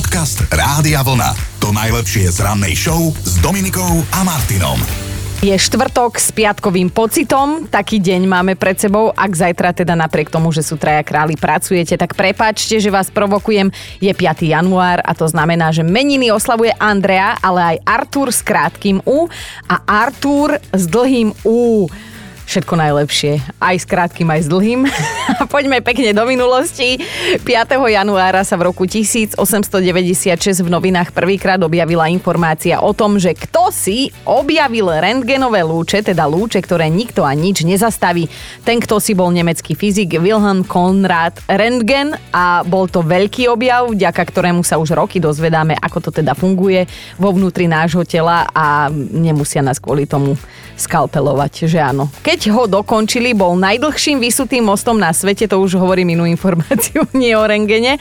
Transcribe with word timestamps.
Podcast 0.00 0.48
Rádia 0.48 1.04
Vlna. 1.04 1.60
To 1.60 1.76
najlepšie 1.76 2.32
z 2.32 2.40
rannej 2.40 2.72
show 2.72 3.12
s 3.20 3.36
Dominikou 3.44 4.00
a 4.16 4.24
Martinom. 4.24 4.80
Je 5.44 5.52
štvrtok 5.52 6.16
s 6.16 6.32
piatkovým 6.32 6.88
pocitom, 6.88 7.68
taký 7.68 8.00
deň 8.00 8.24
máme 8.24 8.56
pred 8.56 8.80
sebou. 8.80 9.12
Ak 9.12 9.28
zajtra 9.36 9.76
teda 9.76 9.92
napriek 9.92 10.32
tomu, 10.32 10.56
že 10.56 10.64
sú 10.64 10.80
traja 10.80 11.04
králi, 11.04 11.36
pracujete, 11.36 12.00
tak 12.00 12.16
prepáčte, 12.16 12.80
že 12.80 12.88
vás 12.88 13.12
provokujem. 13.12 13.68
Je 14.00 14.08
5. 14.08 14.40
január 14.40 15.04
a 15.04 15.12
to 15.12 15.28
znamená, 15.28 15.68
že 15.68 15.84
meniny 15.84 16.32
oslavuje 16.32 16.72
Andrea, 16.80 17.36
ale 17.36 17.76
aj 17.76 17.84
Artur 17.84 18.32
s 18.32 18.40
krátkým 18.40 19.04
U 19.04 19.28
a 19.68 19.84
Artur 19.84 20.56
s 20.72 20.88
dlhým 20.88 21.36
U 21.44 21.92
všetko 22.50 22.74
najlepšie. 22.74 23.38
Aj 23.62 23.78
s 23.78 23.86
krátkým, 23.86 24.26
aj 24.26 24.42
s 24.42 24.48
dlhým. 24.50 24.82
Poďme 25.54 25.78
pekne 25.86 26.10
do 26.10 26.26
minulosti. 26.26 26.98
5. 26.98 27.46
januára 27.78 28.42
sa 28.42 28.58
v 28.58 28.66
roku 28.66 28.90
1896 28.90 29.38
v 30.66 30.68
novinách 30.68 31.14
prvýkrát 31.14 31.62
objavila 31.62 32.10
informácia 32.10 32.82
o 32.82 32.90
tom, 32.90 33.22
že 33.22 33.38
kto 33.38 33.70
si 33.70 34.10
objavil 34.26 34.90
rentgenové 34.90 35.62
lúče, 35.62 36.02
teda 36.02 36.26
lúče, 36.26 36.58
ktoré 36.58 36.90
nikto 36.90 37.22
a 37.22 37.30
nič 37.38 37.62
nezastaví. 37.62 38.26
Ten, 38.66 38.82
kto 38.82 38.98
si 38.98 39.14
bol 39.14 39.30
nemecký 39.30 39.78
fyzik 39.78 40.18
Wilhelm 40.18 40.66
Konrad 40.66 41.38
Rentgen 41.46 42.18
a 42.34 42.66
bol 42.66 42.90
to 42.90 43.06
veľký 43.06 43.46
objav, 43.46 43.94
vďaka 43.94 44.22
ktorému 44.26 44.66
sa 44.66 44.82
už 44.82 44.98
roky 44.98 45.22
dozvedáme, 45.22 45.78
ako 45.78 46.10
to 46.10 46.10
teda 46.10 46.34
funguje 46.34 46.90
vo 47.14 47.30
vnútri 47.30 47.70
nášho 47.70 48.02
tela 48.02 48.50
a 48.50 48.90
nemusia 48.90 49.62
nás 49.62 49.78
kvôli 49.78 50.10
tomu 50.10 50.34
skalpelovať, 50.80 51.68
že 51.68 51.78
áno. 51.78 52.08
Keď 52.24 52.50
ho 52.56 52.64
dokončili, 52.64 53.36
bol 53.36 53.54
najdlhším 53.60 54.18
vysutým 54.18 54.64
mostom 54.64 54.96
na 54.96 55.12
svete, 55.12 55.44
to 55.44 55.60
už 55.60 55.76
hovorím 55.76 56.16
inú 56.16 56.24
informáciu, 56.24 57.04
nie 57.20 57.36
o 57.36 57.44
rengene. 57.44 58.00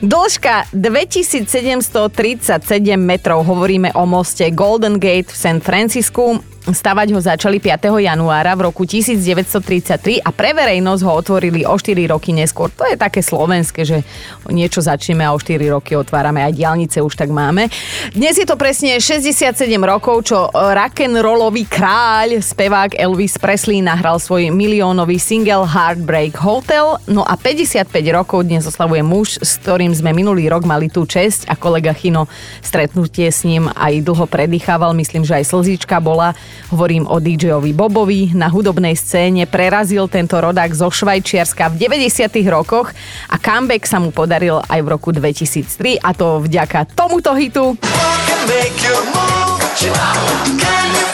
Dĺžka 0.00 0.70
2737 0.70 2.62
metrov, 2.96 3.42
hovoríme 3.42 3.90
o 3.98 4.06
moste 4.06 4.50
Golden 4.54 5.02
Gate 5.02 5.30
v 5.30 5.36
San 5.36 5.58
Francisku 5.58 6.55
Stavať 6.66 7.14
ho 7.14 7.20
začali 7.22 7.62
5. 7.62 7.94
januára 8.02 8.58
v 8.58 8.66
roku 8.66 8.82
1933 8.82 10.18
a 10.18 10.34
pre 10.34 10.50
verejnosť 10.50 11.02
ho 11.06 11.12
otvorili 11.14 11.62
o 11.62 11.78
4 11.78 11.94
roky 12.10 12.34
neskôr. 12.34 12.74
To 12.74 12.82
je 12.82 12.98
také 12.98 13.22
slovenské, 13.22 13.86
že 13.86 14.02
niečo 14.50 14.82
začneme 14.82 15.22
a 15.22 15.30
o 15.30 15.38
4 15.38 15.62
roky 15.70 15.94
otvárame. 15.94 16.42
Aj 16.42 16.50
diálnice 16.50 16.98
už 16.98 17.14
tak 17.14 17.30
máme. 17.30 17.70
Dnes 18.10 18.34
je 18.34 18.42
to 18.42 18.58
presne 18.58 18.98
67 18.98 19.54
rokov, 19.78 20.26
čo 20.26 20.50
rock'n'rollový 20.50 21.70
kráľ, 21.70 22.42
spevák 22.42 22.98
Elvis 22.98 23.38
Presley 23.38 23.78
nahral 23.78 24.18
svoj 24.18 24.50
miliónový 24.50 25.22
single 25.22 25.70
Heartbreak 25.70 26.34
Hotel. 26.34 26.98
No 27.06 27.22
a 27.22 27.38
55 27.38 27.94
rokov 28.10 28.42
dnes 28.42 28.66
oslavuje 28.66 29.06
muž, 29.06 29.38
s 29.38 29.62
ktorým 29.62 29.94
sme 29.94 30.10
minulý 30.10 30.50
rok 30.50 30.66
mali 30.66 30.90
tú 30.90 31.06
česť 31.06 31.46
a 31.46 31.54
kolega 31.54 31.94
Chino 31.94 32.26
stretnutie 32.58 33.30
s 33.30 33.46
ním 33.46 33.70
aj 33.70 34.02
dlho 34.02 34.26
predýchával. 34.26 34.98
Myslím, 34.98 35.22
že 35.22 35.38
aj 35.38 35.46
slzička 35.46 36.02
bola 36.02 36.34
Hovorím 36.72 37.06
o 37.06 37.22
DJ-ovi 37.22 37.72
Bobovi. 37.72 38.34
Na 38.34 38.50
hudobnej 38.50 38.98
scéne 38.98 39.46
prerazil 39.46 40.10
tento 40.10 40.36
rodák 40.38 40.70
zo 40.74 40.90
Švajčiarska 40.90 41.72
v 41.72 41.88
90. 41.88 42.28
rokoch 42.50 42.90
a 43.30 43.36
comeback 43.38 43.86
sa 43.86 44.02
mu 44.02 44.10
podaril 44.10 44.60
aj 44.66 44.80
v 44.82 44.88
roku 44.90 45.10
2003 45.14 46.02
a 46.02 46.10
to 46.12 46.42
vďaka 46.42 46.90
tomuto 46.92 47.32
hitu. 47.34 47.78
Can 47.80 48.48
you 48.48 48.72
feel 48.80 49.00
the 49.06 49.16
groove? 50.86 51.05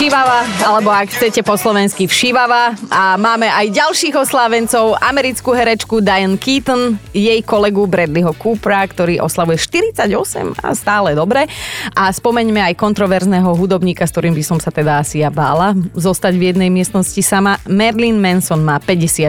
Čivava, 0.00 0.48
alebo 0.64 0.88
ak 0.88 1.12
chcete 1.12 1.44
po 1.44 1.60
slovensky 1.60 2.08
všivava. 2.08 2.72
A 2.88 3.20
máme 3.20 3.44
aj 3.44 3.76
ďalších 3.76 4.16
oslávencov, 4.16 4.96
americkú 4.96 5.52
herečku 5.52 6.00
Diane 6.00 6.40
Keaton, 6.40 6.96
jej 7.12 7.44
kolegu 7.44 7.84
Bradleyho 7.84 8.32
Coopera, 8.40 8.80
ktorý 8.88 9.20
oslavuje 9.20 9.60
48 9.60 10.64
a 10.64 10.72
stále 10.72 11.12
dobre. 11.12 11.44
A 11.92 12.08
spomeňme 12.08 12.72
aj 12.72 12.80
kontroverzného 12.80 13.52
hudobníka, 13.52 14.08
s 14.08 14.16
ktorým 14.16 14.32
by 14.32 14.40
som 14.40 14.56
sa 14.56 14.72
teda 14.72 15.04
asi 15.04 15.20
ja 15.20 15.28
bála 15.28 15.76
zostať 15.92 16.40
v 16.40 16.56
jednej 16.56 16.72
miestnosti 16.72 17.20
sama. 17.20 17.60
Marilyn 17.68 18.16
Manson 18.16 18.64
má 18.64 18.80
54. 18.80 19.28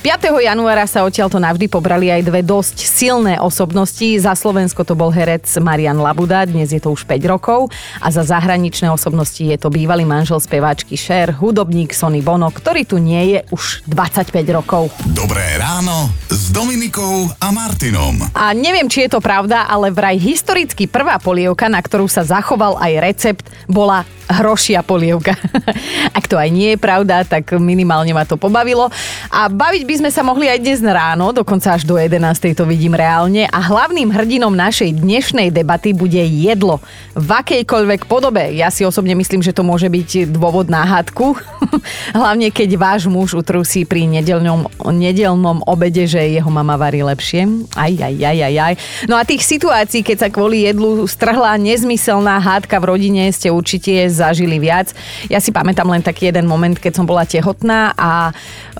5. 0.00 0.32
januára 0.40 0.88
sa 0.88 1.04
odtiaľto 1.04 1.36
navždy 1.36 1.68
pobrali 1.68 2.08
aj 2.08 2.24
dve 2.24 2.40
dosť 2.40 2.88
silné 2.88 3.36
osobnosti. 3.36 4.16
Za 4.16 4.32
Slovensko 4.32 4.80
to 4.80 4.96
bol 4.96 5.12
herec 5.12 5.44
Marian 5.60 6.00
Labuda, 6.00 6.48
dnes 6.48 6.72
je 6.72 6.80
to 6.80 6.96
už 6.96 7.04
5 7.04 7.20
rokov. 7.28 7.68
A 8.00 8.08
za 8.08 8.24
zahraničné 8.24 8.88
osobnosti 8.88 9.44
je 9.44 9.52
to 9.60 9.68
bývalý 9.68 10.08
manžel 10.08 10.40
speváčky 10.40 10.96
Cher, 10.96 11.36
hudobník 11.36 11.92
Sony 11.92 12.24
Bono, 12.24 12.48
ktorý 12.48 12.88
tu 12.88 12.96
nie 12.96 13.36
je 13.36 13.38
už 13.52 13.84
25 13.92 14.40
rokov. 14.56 14.88
Dobré 15.12 15.60
ráno 15.60 16.08
s 16.32 16.48
Dominikou 16.48 17.28
a 17.36 17.52
Martinom. 17.52 18.24
A 18.32 18.56
neviem, 18.56 18.88
či 18.88 19.04
je 19.04 19.12
to 19.12 19.20
pravda, 19.20 19.68
ale 19.68 19.92
vraj 19.92 20.16
historicky 20.16 20.88
prvá 20.88 21.20
polievka, 21.20 21.68
na 21.68 21.84
ktorú 21.84 22.08
sa 22.08 22.24
zachoval 22.24 22.80
aj 22.80 22.92
recept, 23.04 23.44
bola 23.68 24.08
hrošia 24.30 24.86
polievka. 24.86 25.34
Ak 26.18 26.30
to 26.30 26.38
aj 26.38 26.48
nie 26.54 26.74
je 26.74 26.78
pravda, 26.78 27.26
tak 27.26 27.50
minimálne 27.58 28.14
ma 28.14 28.22
to 28.22 28.38
pobavilo. 28.38 28.86
A 29.34 29.50
baviť 29.50 29.82
by 29.90 30.06
sme 30.06 30.14
sa 30.14 30.22
mohli 30.22 30.46
aj 30.46 30.62
dnes 30.62 30.78
ráno, 30.86 31.34
dokonca 31.34 31.74
až 31.74 31.82
do 31.82 31.98
11. 31.98 32.22
to 32.54 32.62
vidím 32.62 32.94
reálne. 32.94 33.50
A 33.50 33.58
hlavným 33.58 34.14
hrdinom 34.14 34.54
našej 34.54 35.02
dnešnej 35.02 35.50
debaty 35.50 35.90
bude 35.90 36.22
jedlo. 36.22 36.78
V 37.18 37.26
akejkoľvek 37.26 38.06
podobe. 38.06 38.54
Ja 38.54 38.70
si 38.70 38.86
osobne 38.86 39.18
myslím, 39.18 39.42
že 39.42 39.50
to 39.50 39.66
môže 39.66 39.90
byť 39.90 40.30
dôvod 40.30 40.70
na 40.70 40.86
hádku. 40.86 41.34
Hlavne 42.14 42.54
keď 42.54 42.78
váš 42.78 43.10
muž 43.10 43.34
utrusí 43.34 43.82
pri 43.82 44.06
nedelnom, 44.06 44.70
nedelnom 44.94 45.58
obede, 45.66 46.06
že 46.06 46.22
jeho 46.22 46.54
mama 46.54 46.78
varí 46.78 47.02
lepšie. 47.02 47.50
Aj, 47.74 47.90
aj, 47.90 48.14
aj, 48.14 48.38
aj, 48.46 48.54
aj. 48.70 48.74
No 49.10 49.18
a 49.18 49.26
tých 49.26 49.42
situácií, 49.42 50.06
keď 50.06 50.16
sa 50.22 50.28
kvôli 50.30 50.70
jedlu 50.70 51.02
strhla 51.10 51.58
nezmyselná 51.58 52.38
hádka 52.38 52.78
v 52.78 52.94
rodine, 52.94 53.26
ste 53.34 53.50
určite 53.50 54.06
zažili 54.06 54.62
viac. 54.62 54.94
Ja 55.26 55.42
si 55.42 55.50
pamätám 55.50 55.90
len 55.90 56.06
taký 56.06 56.30
jeden 56.30 56.46
moment, 56.46 56.78
keď 56.78 56.94
som 56.94 57.10
bola 57.10 57.26
tehotná 57.26 57.90
a 57.98 58.30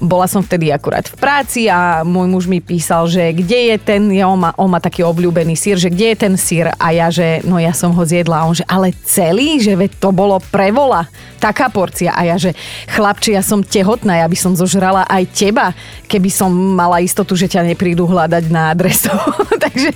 bola 0.01 0.25
som 0.25 0.41
vtedy 0.41 0.73
akurát 0.73 1.05
v 1.05 1.17
práci 1.21 1.69
a 1.69 2.01
môj 2.03 2.27
muž 2.27 2.45
mi 2.49 2.65
písal, 2.65 3.05
že 3.05 3.37
kde 3.37 3.71
je 3.71 3.77
ten, 3.77 4.03
ja, 4.09 4.27
on, 4.27 4.41
má, 4.41 4.51
on 4.57 4.73
má 4.73 4.81
taký 4.81 5.05
obľúbený 5.05 5.55
sír, 5.55 5.77
že 5.77 5.93
kde 5.93 6.13
je 6.13 6.17
ten 6.17 6.35
sír? 6.41 6.73
A 6.81 6.91
ja, 6.91 7.13
že 7.13 7.45
no 7.45 7.61
ja 7.61 7.77
som 7.77 7.93
ho 7.93 8.03
zjedla. 8.03 8.43
A 8.43 8.49
on, 8.49 8.57
že 8.57 8.65
ale 8.65 8.97
celý, 9.05 9.61
že 9.61 9.77
veď 9.77 10.01
to 10.01 10.09
bolo 10.11 10.41
prevola, 10.49 11.05
taká 11.37 11.69
porcia. 11.69 12.17
A 12.17 12.25
ja, 12.25 12.37
že 12.41 12.57
chlapči, 12.89 13.37
ja 13.37 13.45
som 13.45 13.61
tehotná, 13.61 14.25
ja 14.25 14.29
by 14.29 14.37
som 14.37 14.53
zožrala 14.57 15.05
aj 15.05 15.25
teba, 15.37 15.77
keby 16.09 16.33
som 16.33 16.49
mala 16.53 17.05
istotu, 17.05 17.37
že 17.37 17.49
ťa 17.49 17.65
neprídu 17.69 18.09
hľadať 18.09 18.45
na 18.49 18.73
adresu. 18.73 19.13
takže 19.65 19.93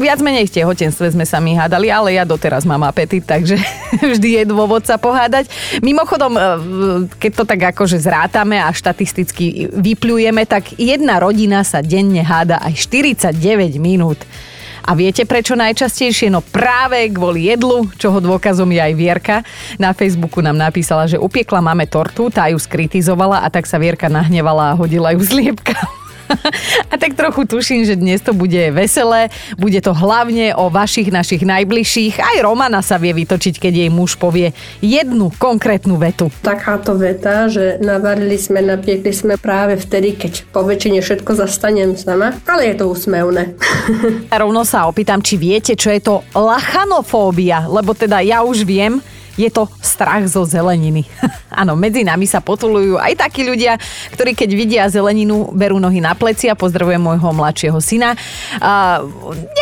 viac 0.00 0.20
menej 0.24 0.48
v 0.48 0.54
tehotenstve 0.60 1.12
sme 1.12 1.24
sa 1.28 1.40
mi 1.40 1.56
hádali, 1.56 1.92
ale 1.92 2.16
ja 2.16 2.24
doteraz 2.24 2.64
mám 2.68 2.84
apetit, 2.84 3.24
takže 3.24 3.56
vždy 4.16 4.28
je 4.40 4.44
dôvod 4.48 4.84
sa 4.84 4.96
pohádať. 4.96 5.48
Mimochodom, 5.84 6.32
e, 6.36 6.40
keď 7.16 7.32
to 7.32 7.44
tak 7.44 7.60
akože 7.76 8.00
zrátame 8.00 8.56
a 8.56 8.72
štatisticky 8.82 9.70
vyplujeme, 9.70 10.42
tak 10.42 10.74
jedna 10.74 11.22
rodina 11.22 11.62
sa 11.62 11.78
denne 11.78 12.26
háda 12.26 12.58
aj 12.58 12.74
49 12.90 13.78
minút. 13.78 14.18
A 14.82 14.98
viete 14.98 15.22
prečo 15.22 15.54
najčastejšie? 15.54 16.26
No 16.26 16.42
práve 16.42 17.06
kvôli 17.14 17.46
jedlu, 17.46 17.86
čoho 17.94 18.18
dôkazom 18.18 18.66
je 18.74 18.82
aj 18.82 18.94
Vierka. 18.98 19.36
Na 19.78 19.94
Facebooku 19.94 20.42
nám 20.42 20.58
napísala, 20.58 21.06
že 21.06 21.22
upiekla 21.22 21.62
máme 21.62 21.86
tortu, 21.86 22.26
tá 22.34 22.50
ju 22.50 22.58
skritizovala 22.58 23.46
a 23.46 23.48
tak 23.48 23.70
sa 23.70 23.78
Vierka 23.78 24.10
nahnevala 24.10 24.74
a 24.74 24.78
hodila 24.78 25.14
ju 25.14 25.22
zliepka. 25.22 26.01
A 26.92 26.94
tak 26.98 27.14
trochu 27.14 27.44
tuším, 27.44 27.84
že 27.84 27.98
dnes 27.98 28.20
to 28.24 28.32
bude 28.32 28.58
veselé. 28.72 29.28
Bude 29.56 29.80
to 29.80 29.92
hlavne 29.92 30.56
o 30.56 30.68
vašich, 30.72 31.12
našich 31.12 31.44
najbližších. 31.44 32.20
Aj 32.20 32.36
Romana 32.42 32.80
sa 32.80 32.96
vie 32.96 33.12
vytočiť, 33.12 33.58
keď 33.58 33.72
jej 33.86 33.90
muž 33.92 34.16
povie 34.16 34.52
jednu 34.80 35.32
konkrétnu 35.36 35.96
vetu. 36.00 36.28
Takáto 36.42 36.96
veta, 36.96 37.48
že 37.48 37.78
navarili 37.80 38.36
sme, 38.36 38.64
napiekli 38.64 39.12
sme 39.12 39.34
práve 39.36 39.78
vtedy, 39.78 40.16
keď 40.16 40.48
po 40.50 40.64
väčšine 40.64 41.00
všetko 41.00 41.30
zastanem 41.36 41.94
sama. 41.96 42.36
Ale 42.48 42.72
je 42.72 42.74
to 42.80 42.90
úsmevné. 42.90 43.54
A 44.28 44.34
rovno 44.42 44.64
sa 44.66 44.88
opýtam, 44.88 45.20
či 45.20 45.38
viete, 45.38 45.76
čo 45.78 45.92
je 45.92 46.00
to 46.00 46.24
lachanofóbia, 46.32 47.68
lebo 47.68 47.92
teda 47.96 48.20
ja 48.24 48.44
už 48.44 48.64
viem, 48.66 48.98
je 49.36 49.48
to 49.48 49.68
strach 49.80 50.24
zo 50.28 50.44
zeleniny. 50.44 51.08
Áno, 51.60 51.76
medzi 51.76 52.04
nami 52.04 52.28
sa 52.28 52.44
potulujú 52.44 53.00
aj 53.00 53.16
takí 53.16 53.44
ľudia, 53.46 53.80
ktorí 54.12 54.36
keď 54.36 54.50
vidia 54.52 54.82
zeleninu, 54.92 55.52
berú 55.52 55.80
nohy 55.80 56.00
na 56.00 56.12
pleci 56.12 56.48
a 56.52 56.58
pozdravujem 56.58 57.00
môjho 57.00 57.30
mladšieho 57.32 57.78
syna. 57.80 58.16
Uh, 58.60 59.04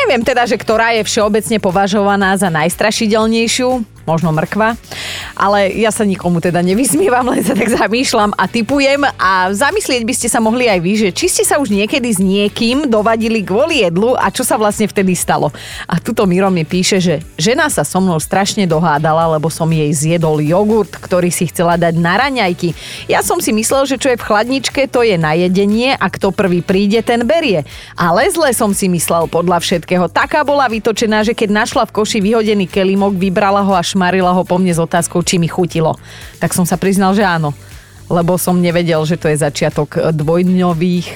neviem 0.03 0.23
teda, 0.27 0.47
že 0.47 0.59
ktorá 0.59 0.95
je 0.99 1.07
všeobecne 1.07 1.59
považovaná 1.63 2.35
za 2.35 2.51
najstrašidelnejšiu 2.51 4.00
možno 4.11 4.35
mrkva. 4.35 4.75
Ale 5.39 5.71
ja 5.79 5.95
sa 5.95 6.03
nikomu 6.03 6.43
teda 6.43 6.59
nevysmievam, 6.67 7.31
len 7.31 7.47
sa 7.47 7.55
tak 7.55 7.71
zamýšľam 7.71 8.35
a 8.35 8.45
typujem 8.51 9.07
a 9.15 9.55
zamyslieť 9.55 10.03
by 10.03 10.15
ste 10.19 10.27
sa 10.27 10.43
mohli 10.43 10.67
aj 10.67 10.81
vy, 10.83 10.93
že 11.07 11.09
či 11.15 11.31
ste 11.31 11.47
sa 11.47 11.63
už 11.63 11.71
niekedy 11.71 12.11
s 12.11 12.19
niekým 12.19 12.91
dovadili 12.91 13.47
kvôli 13.47 13.87
jedlu 13.87 14.19
a 14.19 14.27
čo 14.35 14.43
sa 14.43 14.59
vlastne 14.59 14.91
vtedy 14.91 15.15
stalo. 15.15 15.55
A 15.87 16.03
tuto 16.03 16.27
Miro 16.27 16.51
mi 16.51 16.67
píše, 16.67 16.99
že 16.99 17.23
žena 17.39 17.71
sa 17.71 17.87
so 17.87 18.03
mnou 18.03 18.19
strašne 18.19 18.67
dohádala, 18.67 19.39
lebo 19.39 19.47
som 19.47 19.71
jej 19.71 19.89
zjedol 19.95 20.43
jogurt, 20.43 20.91
ktorý 20.91 21.31
si 21.31 21.47
chcela 21.47 21.79
dať 21.79 21.95
na 22.01 22.19
raňajky. 22.19 22.75
Ja 23.07 23.23
som 23.23 23.39
si 23.39 23.55
myslel, 23.55 23.87
že 23.87 24.01
čo 24.01 24.11
je 24.11 24.19
v 24.19 24.27
chladničke, 24.27 24.91
to 24.91 25.07
je 25.07 25.15
na 25.15 25.39
jedenie 25.39 25.95
a 25.95 26.07
kto 26.11 26.35
prvý 26.35 26.65
príde, 26.65 26.99
ten 27.05 27.23
berie. 27.23 27.63
Ale 27.95 28.27
zle 28.33 28.51
som 28.57 28.73
si 28.75 28.89
myslel 28.89 29.29
podľa 29.29 29.61
všetkého. 29.61 30.09
Taká 30.11 30.43
bola 30.43 30.67
vytočená, 30.67 31.23
že 31.23 31.37
keď 31.37 31.65
našla 31.65 31.85
v 31.87 31.95
koši 32.01 32.19
vyhodený 32.25 32.67
kelimok, 32.67 33.15
vybrala 33.15 33.61
ho 33.61 33.77
a 33.77 33.85
šmarila 34.01 34.33
ho 34.33 34.49
po 34.49 34.57
mne 34.57 34.73
s 34.73 34.81
otázkou, 34.81 35.21
či 35.21 35.37
mi 35.37 35.45
chutilo. 35.45 36.01
Tak 36.41 36.57
som 36.57 36.65
sa 36.65 36.81
priznal, 36.81 37.13
že 37.13 37.21
áno 37.21 37.53
lebo 38.11 38.35
som 38.35 38.59
nevedel, 38.59 39.07
že 39.07 39.15
to 39.15 39.31
je 39.31 39.39
začiatok 39.39 40.11
dvojňových 40.11 41.09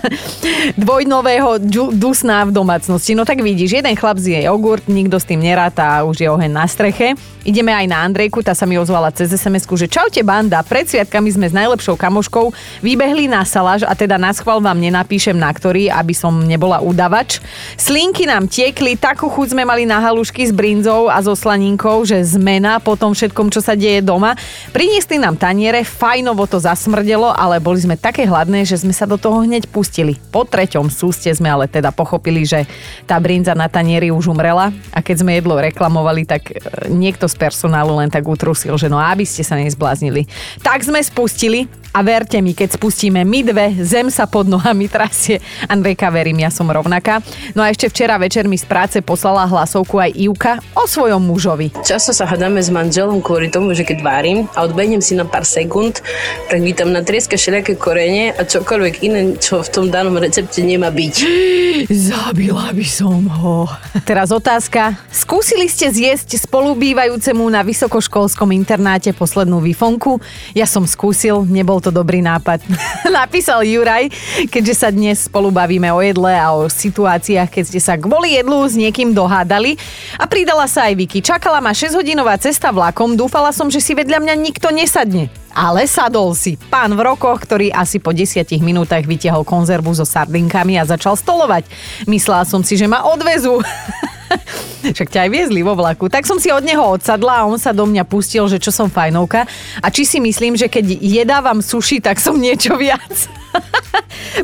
dvojnového 0.84 1.58
dusná 1.92 2.46
v 2.46 2.54
domácnosti. 2.54 3.18
No 3.18 3.26
tak 3.26 3.42
vidíš, 3.42 3.82
jeden 3.82 3.94
chlap 3.98 4.22
zje 4.22 4.46
jogurt, 4.46 4.86
nikto 4.86 5.18
s 5.18 5.26
tým 5.26 5.42
neráta 5.42 6.00
a 6.00 6.04
už 6.06 6.22
je 6.22 6.28
oheň 6.30 6.52
na 6.52 6.66
streche. 6.70 7.18
Ideme 7.40 7.72
aj 7.72 7.86
na 7.88 8.04
Andrejku, 8.04 8.44
tá 8.44 8.52
sa 8.52 8.68
mi 8.68 8.76
ozvala 8.76 9.08
cez 9.16 9.32
sms 9.32 9.64
že 9.64 9.88
čaute 9.88 10.20
banda, 10.20 10.60
pred 10.60 10.84
sviatkami 10.84 11.32
sme 11.32 11.48
s 11.48 11.56
najlepšou 11.56 11.96
kamoškou 11.96 12.52
vybehli 12.84 13.32
na 13.32 13.48
saláž 13.48 13.80
a 13.88 13.96
teda 13.96 14.20
na 14.20 14.28
schval 14.36 14.60
vám 14.60 14.76
nenapíšem 14.76 15.32
na 15.32 15.48
ktorý, 15.48 15.88
aby 15.88 16.12
som 16.12 16.36
nebola 16.44 16.84
udavač. 16.84 17.40
Slinky 17.80 18.28
nám 18.28 18.44
tiekli, 18.44 19.00
takú 19.00 19.32
chuť 19.32 19.56
sme 19.56 19.64
mali 19.64 19.88
na 19.88 20.04
halušky 20.04 20.44
s 20.44 20.52
brinzou 20.52 21.08
a 21.08 21.16
so 21.24 21.32
slaninkou, 21.32 22.04
že 22.04 22.20
zmena 22.20 22.76
po 22.76 22.92
tom 22.92 23.16
všetkom, 23.16 23.48
čo 23.48 23.64
sa 23.64 23.72
deje 23.72 24.04
doma. 24.04 24.36
Priniesli 24.76 25.16
nám 25.16 25.40
taniere, 25.40 25.80
fajnovo 26.20 26.44
to 26.44 26.60
zasmrdelo, 26.60 27.32
ale 27.32 27.56
boli 27.64 27.80
sme 27.80 27.96
také 27.96 28.28
hladné, 28.28 28.68
že 28.68 28.76
sme 28.76 28.92
sa 28.92 29.08
do 29.08 29.16
toho 29.16 29.40
hneď 29.40 29.64
pustili. 29.72 30.20
Po 30.28 30.44
treťom 30.44 30.92
súste 30.92 31.32
sme 31.32 31.48
ale 31.48 31.64
teda 31.64 31.88
pochopili, 31.96 32.44
že 32.44 32.68
tá 33.08 33.16
brinza 33.16 33.56
na 33.56 33.72
tanieri 33.72 34.12
už 34.12 34.28
umrela 34.28 34.68
a 34.92 35.00
keď 35.00 35.24
sme 35.24 35.40
jedlo 35.40 35.56
reklamovali, 35.56 36.28
tak 36.28 36.52
e, 36.52 36.60
niekto 36.92 37.24
z 37.24 37.40
personálu 37.40 37.96
len 37.96 38.12
tak 38.12 38.28
utrusil, 38.28 38.76
že 38.76 38.92
no 38.92 39.00
aby 39.00 39.24
ste 39.24 39.40
sa 39.40 39.56
nezbláznili. 39.56 40.28
Tak 40.60 40.84
sme 40.84 41.00
spustili 41.00 41.64
a 41.90 42.06
verte 42.06 42.38
mi, 42.38 42.54
keď 42.54 42.78
spustíme 42.78 43.26
my 43.26 43.40
dve, 43.42 43.66
zem 43.82 44.14
sa 44.14 44.30
pod 44.30 44.46
nohami 44.46 44.86
trasie. 44.86 45.42
Andrejka, 45.66 46.06
verím, 46.14 46.46
ja 46.46 46.50
som 46.54 46.70
rovnaká. 46.70 47.18
No 47.58 47.66
a 47.66 47.70
ešte 47.74 47.90
včera 47.90 48.14
večer 48.14 48.46
mi 48.46 48.54
z 48.54 48.62
práce 48.62 49.02
poslala 49.02 49.50
hlasovku 49.50 49.98
aj 49.98 50.14
Ivka 50.14 50.52
o 50.78 50.86
svojom 50.86 51.18
mužovi. 51.26 51.74
Často 51.82 52.14
sa 52.14 52.30
hadáme 52.30 52.62
s 52.62 52.70
manželom 52.70 53.18
kvôli 53.18 53.50
tomu, 53.50 53.74
že 53.74 53.82
keď 53.82 54.06
varím 54.06 54.46
a 54.54 54.62
odbehnem 54.70 55.02
si 55.02 55.18
na 55.18 55.26
pár 55.26 55.42
sekúnd, 55.42 55.98
tak 56.46 56.62
mi 56.62 56.70
tam 56.70 56.94
natrieska 56.94 57.34
všelijaké 57.34 57.74
korene 57.74 58.38
a 58.38 58.46
čokoľvek 58.46 58.94
iné, 59.02 59.34
čo 59.42 59.66
v 59.66 59.68
tom 59.74 59.90
danom 59.90 60.14
recepte 60.14 60.62
nemá 60.62 60.94
byť. 60.94 61.14
Zabila 61.90 62.70
by 62.70 62.86
som 62.86 63.26
ho. 63.26 63.66
Teraz 64.06 64.30
otázka. 64.30 64.94
Skúsili 65.10 65.66
ste 65.66 65.90
zjesť 65.90 66.38
spolubývajúcemu 66.46 67.42
na 67.50 67.66
vysokoškolskom 67.66 68.54
internáte 68.54 69.10
poslednú 69.10 69.58
výfonku? 69.58 70.22
Ja 70.54 70.70
som 70.70 70.86
skúsil, 70.86 71.42
nebol 71.50 71.79
to 71.80 71.90
dobrý 71.90 72.20
nápad. 72.20 72.60
Napísal 73.08 73.64
Juraj, 73.64 74.12
keďže 74.52 74.74
sa 74.76 74.88
dnes 74.92 75.26
spolu 75.26 75.48
bavíme 75.48 75.88
o 75.90 76.00
jedle 76.04 76.32
a 76.36 76.52
o 76.52 76.68
situáciách, 76.68 77.48
keď 77.48 77.64
ste 77.64 77.80
sa 77.80 77.96
kvôli 77.96 78.36
jedlu 78.36 78.60
s 78.62 78.76
niekým 78.76 79.16
dohádali. 79.16 79.80
A 80.20 80.28
pridala 80.28 80.68
sa 80.68 80.92
aj 80.92 80.94
Vicky. 81.00 81.24
Čakala 81.24 81.58
ma 81.58 81.72
6-hodinová 81.72 82.36
cesta 82.36 82.70
vlakom, 82.70 83.16
dúfala 83.16 83.50
som, 83.50 83.72
že 83.72 83.80
si 83.80 83.96
vedľa 83.96 84.20
mňa 84.22 84.34
nikto 84.38 84.68
nesadne. 84.70 85.32
Ale 85.50 85.82
sadol 85.90 86.30
si. 86.38 86.54
Pán 86.70 86.94
v 86.94 87.02
rokoch, 87.02 87.42
ktorý 87.42 87.74
asi 87.74 87.98
po 87.98 88.14
10 88.14 88.46
minútach 88.62 89.02
vytiahol 89.02 89.42
konzervu 89.42 89.90
so 89.90 90.06
sardinkami 90.06 90.78
a 90.78 90.86
začal 90.86 91.18
stolovať. 91.18 91.66
Myslela 92.06 92.46
som 92.46 92.62
si, 92.62 92.78
že 92.78 92.86
ma 92.86 93.02
odvezú. 93.02 93.58
Však 94.96 95.10
ťa 95.10 95.20
aj 95.26 95.30
viezli 95.30 95.60
vo 95.64 95.74
vlaku. 95.74 96.06
Tak 96.06 96.26
som 96.26 96.38
si 96.38 96.52
od 96.52 96.62
neho 96.62 96.82
odsadla 96.82 97.44
a 97.44 97.48
on 97.48 97.58
sa 97.58 97.74
do 97.74 97.86
mňa 97.86 98.04
pustil, 98.06 98.46
že 98.46 98.62
čo 98.62 98.70
som 98.70 98.92
fajnovka. 98.92 99.46
A 99.82 99.86
či 99.88 100.06
si 100.06 100.18
myslím, 100.22 100.54
že 100.54 100.70
keď 100.70 101.00
jedávam 101.00 101.58
suši, 101.64 102.02
tak 102.02 102.22
som 102.22 102.38
niečo 102.38 102.76
viac. 102.76 103.39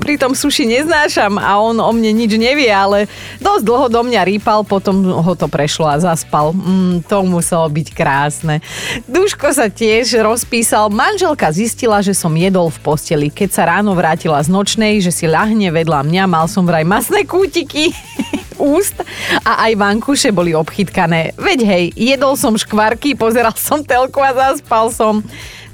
Pritom 0.05 0.35
suši 0.35 0.67
neznášam 0.67 1.39
a 1.41 1.57
on 1.63 1.79
o 1.79 1.91
mne 1.95 2.13
nič 2.13 2.37
nevie, 2.37 2.69
ale 2.69 3.07
dosť 3.41 3.63
dlho 3.65 3.87
do 3.89 4.03
mňa 4.05 4.23
rýpal, 4.27 4.67
potom 4.67 5.03
ho 5.03 5.33
to 5.39 5.47
prešlo 5.47 5.87
a 5.89 5.97
zaspal. 6.03 6.53
Mm, 6.53 7.07
to 7.07 7.23
muselo 7.25 7.67
byť 7.71 7.89
krásne. 7.95 8.61
Duško 9.07 9.55
sa 9.55 9.71
tiež 9.71 10.21
rozpísal. 10.21 10.91
Manželka 10.93 11.49
zistila, 11.55 12.03
že 12.03 12.13
som 12.13 12.35
jedol 12.35 12.69
v 12.69 12.79
posteli. 12.83 13.29
Keď 13.31 13.49
sa 13.51 13.63
ráno 13.71 13.95
vrátila 13.95 14.43
z 14.43 14.53
nočnej, 14.53 15.01
že 15.01 15.15
si 15.15 15.25
ľahne 15.31 15.71
vedľa 15.71 16.03
mňa, 16.05 16.23
mal 16.29 16.47
som 16.51 16.67
vraj 16.67 16.85
masné 16.85 17.25
kútiky 17.25 17.95
úst 18.61 18.97
a 19.45 19.69
aj 19.69 19.73
vankuše 19.77 20.35
boli 20.35 20.53
obchytkané. 20.57 21.37
Veď 21.37 21.59
hej, 21.63 21.85
jedol 21.95 22.35
som 22.35 22.57
škvarky, 22.57 23.15
pozeral 23.15 23.55
som 23.55 23.85
telku 23.85 24.21
a 24.21 24.35
zaspal 24.35 24.91
som. 24.91 25.23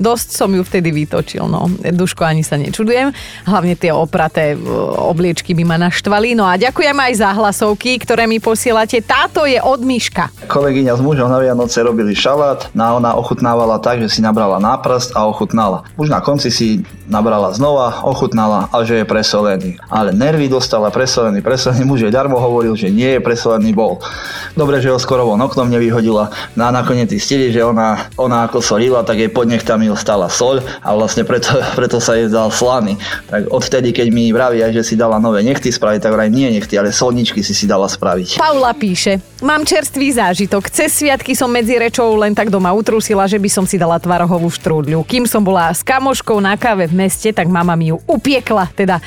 Dosť 0.03 0.35
som 0.35 0.51
ju 0.51 0.67
vtedy 0.67 0.91
vytočil, 0.91 1.47
no. 1.47 1.71
Duško, 1.79 2.27
ani 2.27 2.43
sa 2.43 2.59
nečudujem. 2.59 3.15
Hlavne 3.47 3.79
tie 3.79 3.95
opraté 3.95 4.53
e, 4.53 4.57
obliečky 4.99 5.55
by 5.55 5.63
ma 5.63 5.77
naštvali. 5.79 6.35
No 6.35 6.43
a 6.43 6.59
ďakujem 6.59 6.99
aj 6.99 7.13
za 7.23 7.31
hlasovky, 7.31 8.03
ktoré 8.03 8.27
mi 8.27 8.43
posielate. 8.43 8.99
Táto 8.99 9.47
je 9.47 9.63
od 9.63 9.79
Myška. 9.79 10.51
Kolegyňa 10.51 10.99
s 10.99 11.01
mužom 11.01 11.31
na 11.31 11.39
Vianoce 11.39 11.79
robili 11.87 12.19
šalát, 12.19 12.67
no 12.75 12.99
ona 12.99 13.15
ochutnávala 13.15 13.79
tak, 13.79 14.03
že 14.03 14.19
si 14.19 14.21
nabrala 14.21 14.59
náprst 14.59 15.15
a 15.15 15.23
ochutnala. 15.23 15.87
Už 15.95 16.11
na 16.11 16.19
konci 16.19 16.51
si 16.51 16.83
nabrala 17.13 17.53
znova, 17.53 18.01
ochutnala 18.09 18.73
a 18.73 18.81
že 18.89 19.05
je 19.05 19.07
presolený. 19.07 19.77
Ale 19.93 20.17
nervy 20.17 20.49
dostala 20.49 20.89
presolený, 20.89 21.45
presolený 21.45 21.85
muž 21.85 22.09
jej 22.09 22.13
darmo 22.13 22.41
hovoril, 22.41 22.73
že 22.73 22.89
nie 22.89 23.13
je 23.13 23.21
presolený 23.21 23.77
bol. 23.77 24.01
Dobre, 24.57 24.81
že 24.81 24.89
ho 24.89 24.97
skoro 24.97 25.29
von 25.29 25.41
oknom 25.45 25.69
nevyhodila. 25.69 26.33
No 26.57 26.63
a 26.65 26.71
nakoniec 26.73 27.13
zistili, 27.13 27.53
že 27.53 27.61
ona, 27.61 28.09
ona 28.17 28.49
ako 28.49 28.65
solila, 28.65 29.05
tak 29.05 29.21
jej 29.21 29.29
pod 29.29 29.53
nechtami 29.53 29.83
mi 29.83 29.99
stala 29.99 30.31
soľ 30.31 30.63
a 30.81 30.95
vlastne 30.95 31.27
preto, 31.27 31.51
preto 31.79 31.99
sa 31.99 32.15
jej 32.15 32.31
dal 32.31 32.55
slaný. 32.55 32.95
Tak 33.27 33.51
odvtedy, 33.51 33.91
keď 33.91 34.07
mi 34.15 34.31
vravia, 34.31 34.71
že 34.71 34.87
si 34.87 34.95
dala 34.95 35.19
nové 35.19 35.43
nechty 35.43 35.75
spraviť, 35.75 36.07
tak 36.07 36.15
vraj 36.15 36.31
nie 36.31 36.49
nechty, 36.55 36.79
ale 36.79 36.95
solničky 36.95 37.43
si 37.43 37.53
si 37.53 37.67
dala 37.67 37.91
spraviť. 37.91 38.39
Paula 38.39 38.71
píše, 38.73 39.19
mám 39.43 39.67
čerstvý 39.67 40.15
zážitok. 40.15 40.71
Cez 40.71 40.95
sviatky 40.95 41.35
som 41.35 41.51
medzi 41.51 41.75
rečou 41.75 42.15
len 42.15 42.33
tak 42.33 42.49
doma 42.49 42.71
utrusila, 42.71 43.27
že 43.27 43.43
by 43.43 43.51
som 43.51 43.65
si 43.67 43.75
dala 43.77 43.99
tvarohovú 43.99 44.47
štrúdľu. 44.49 45.03
Kým 45.03 45.27
som 45.27 45.43
bola 45.43 45.75
s 45.75 45.83
kamoškou 45.83 46.39
na 46.39 46.55
káve 46.55 46.87
v 46.87 47.02
meste, 47.03 47.35
tak 47.35 47.51
mama 47.51 47.75
mi 47.75 47.91
ju 47.91 47.99
upiekla, 48.07 48.71
teda 48.71 49.03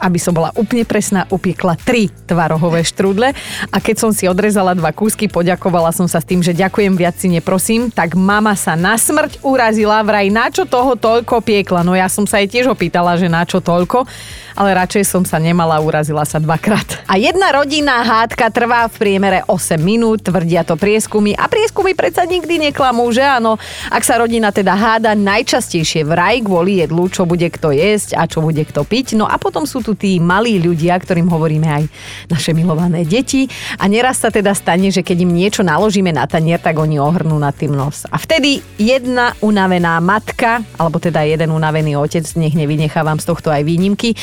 aby 0.00 0.16
som 0.16 0.32
bola 0.32 0.48
úplne 0.56 0.88
presná, 0.88 1.28
upiekla 1.28 1.76
tri 1.76 2.08
tvarohové 2.24 2.80
štrúdle 2.82 3.36
a 3.68 3.76
keď 3.78 3.96
som 4.00 4.10
si 4.10 4.24
odrezala 4.24 4.72
dva 4.72 4.96
kúsky, 4.96 5.28
poďakovala 5.28 5.92
som 5.92 6.08
sa 6.08 6.24
s 6.24 6.26
tým, 6.26 6.40
že 6.40 6.56
ďakujem, 6.56 6.96
viac 6.96 7.20
si 7.20 7.28
neprosím, 7.28 7.92
tak 7.92 8.16
mama 8.16 8.56
sa 8.56 8.74
na 8.74 8.96
smrť 8.96 9.44
urazila, 9.44 10.00
vraj 10.00 10.32
na 10.32 10.48
čo 10.48 10.64
toho 10.64 10.96
toľko 10.96 11.44
piekla. 11.44 11.84
No 11.84 11.92
ja 11.92 12.08
som 12.08 12.24
sa 12.24 12.40
jej 12.40 12.48
tiež 12.48 12.72
opýtala, 12.72 13.20
že 13.20 13.28
na 13.28 13.44
čo 13.44 13.60
toľko, 13.60 14.08
ale 14.54 14.74
radšej 14.74 15.04
som 15.06 15.22
sa 15.26 15.38
nemala, 15.38 15.82
urazila 15.82 16.22
sa 16.24 16.38
dvakrát. 16.38 17.04
A 17.10 17.18
jedna 17.18 17.50
rodinná 17.50 18.02
hádka 18.02 18.50
trvá 18.54 18.86
v 18.86 18.94
priemere 18.96 19.38
8 19.46 19.78
minút, 19.78 20.22
tvrdia 20.22 20.62
to 20.62 20.78
prieskumy 20.78 21.34
a 21.34 21.50
prieskumy 21.50 21.94
predsa 21.98 22.22
nikdy 22.22 22.70
neklamú, 22.70 23.10
že 23.10 23.26
áno. 23.26 23.58
Ak 23.90 24.06
sa 24.06 24.20
rodina 24.20 24.54
teda 24.54 24.74
háda 24.74 25.18
najčastejšie 25.18 26.06
vraj 26.06 26.42
kvôli 26.44 26.82
jedlu, 26.82 27.10
čo 27.10 27.26
bude 27.26 27.46
kto 27.50 27.74
jesť 27.74 28.16
a 28.18 28.26
čo 28.30 28.40
bude 28.40 28.62
kto 28.62 28.86
piť, 28.86 29.18
no 29.18 29.26
a 29.26 29.36
potom 29.36 29.66
sú 29.66 29.82
tu 29.82 29.98
tí 29.98 30.22
malí 30.22 30.62
ľudia, 30.62 30.94
ktorým 30.96 31.26
hovoríme 31.26 31.68
aj 31.68 31.84
naše 32.30 32.54
milované 32.54 33.02
deti. 33.02 33.50
A 33.80 33.90
neraz 33.90 34.22
sa 34.22 34.30
teda 34.30 34.54
stane, 34.54 34.94
že 34.94 35.02
keď 35.02 35.26
im 35.26 35.32
niečo 35.34 35.62
naložíme 35.66 36.14
na 36.14 36.30
tanier, 36.30 36.62
tak 36.62 36.78
oni 36.78 37.02
ohrnú 37.02 37.36
na 37.40 37.50
tým 37.50 37.74
nos. 37.74 38.06
A 38.08 38.16
vtedy 38.20 38.62
jedna 38.78 39.34
unavená 39.42 39.98
matka, 39.98 40.62
alebo 40.78 41.02
teda 41.02 41.26
jeden 41.26 41.50
unavený 41.50 41.96
otec, 41.98 42.24
nech 42.38 42.54
nevynechávam 42.54 43.18
z 43.18 43.28
tohto 43.28 43.48
aj 43.50 43.62
výnimky, 43.66 44.14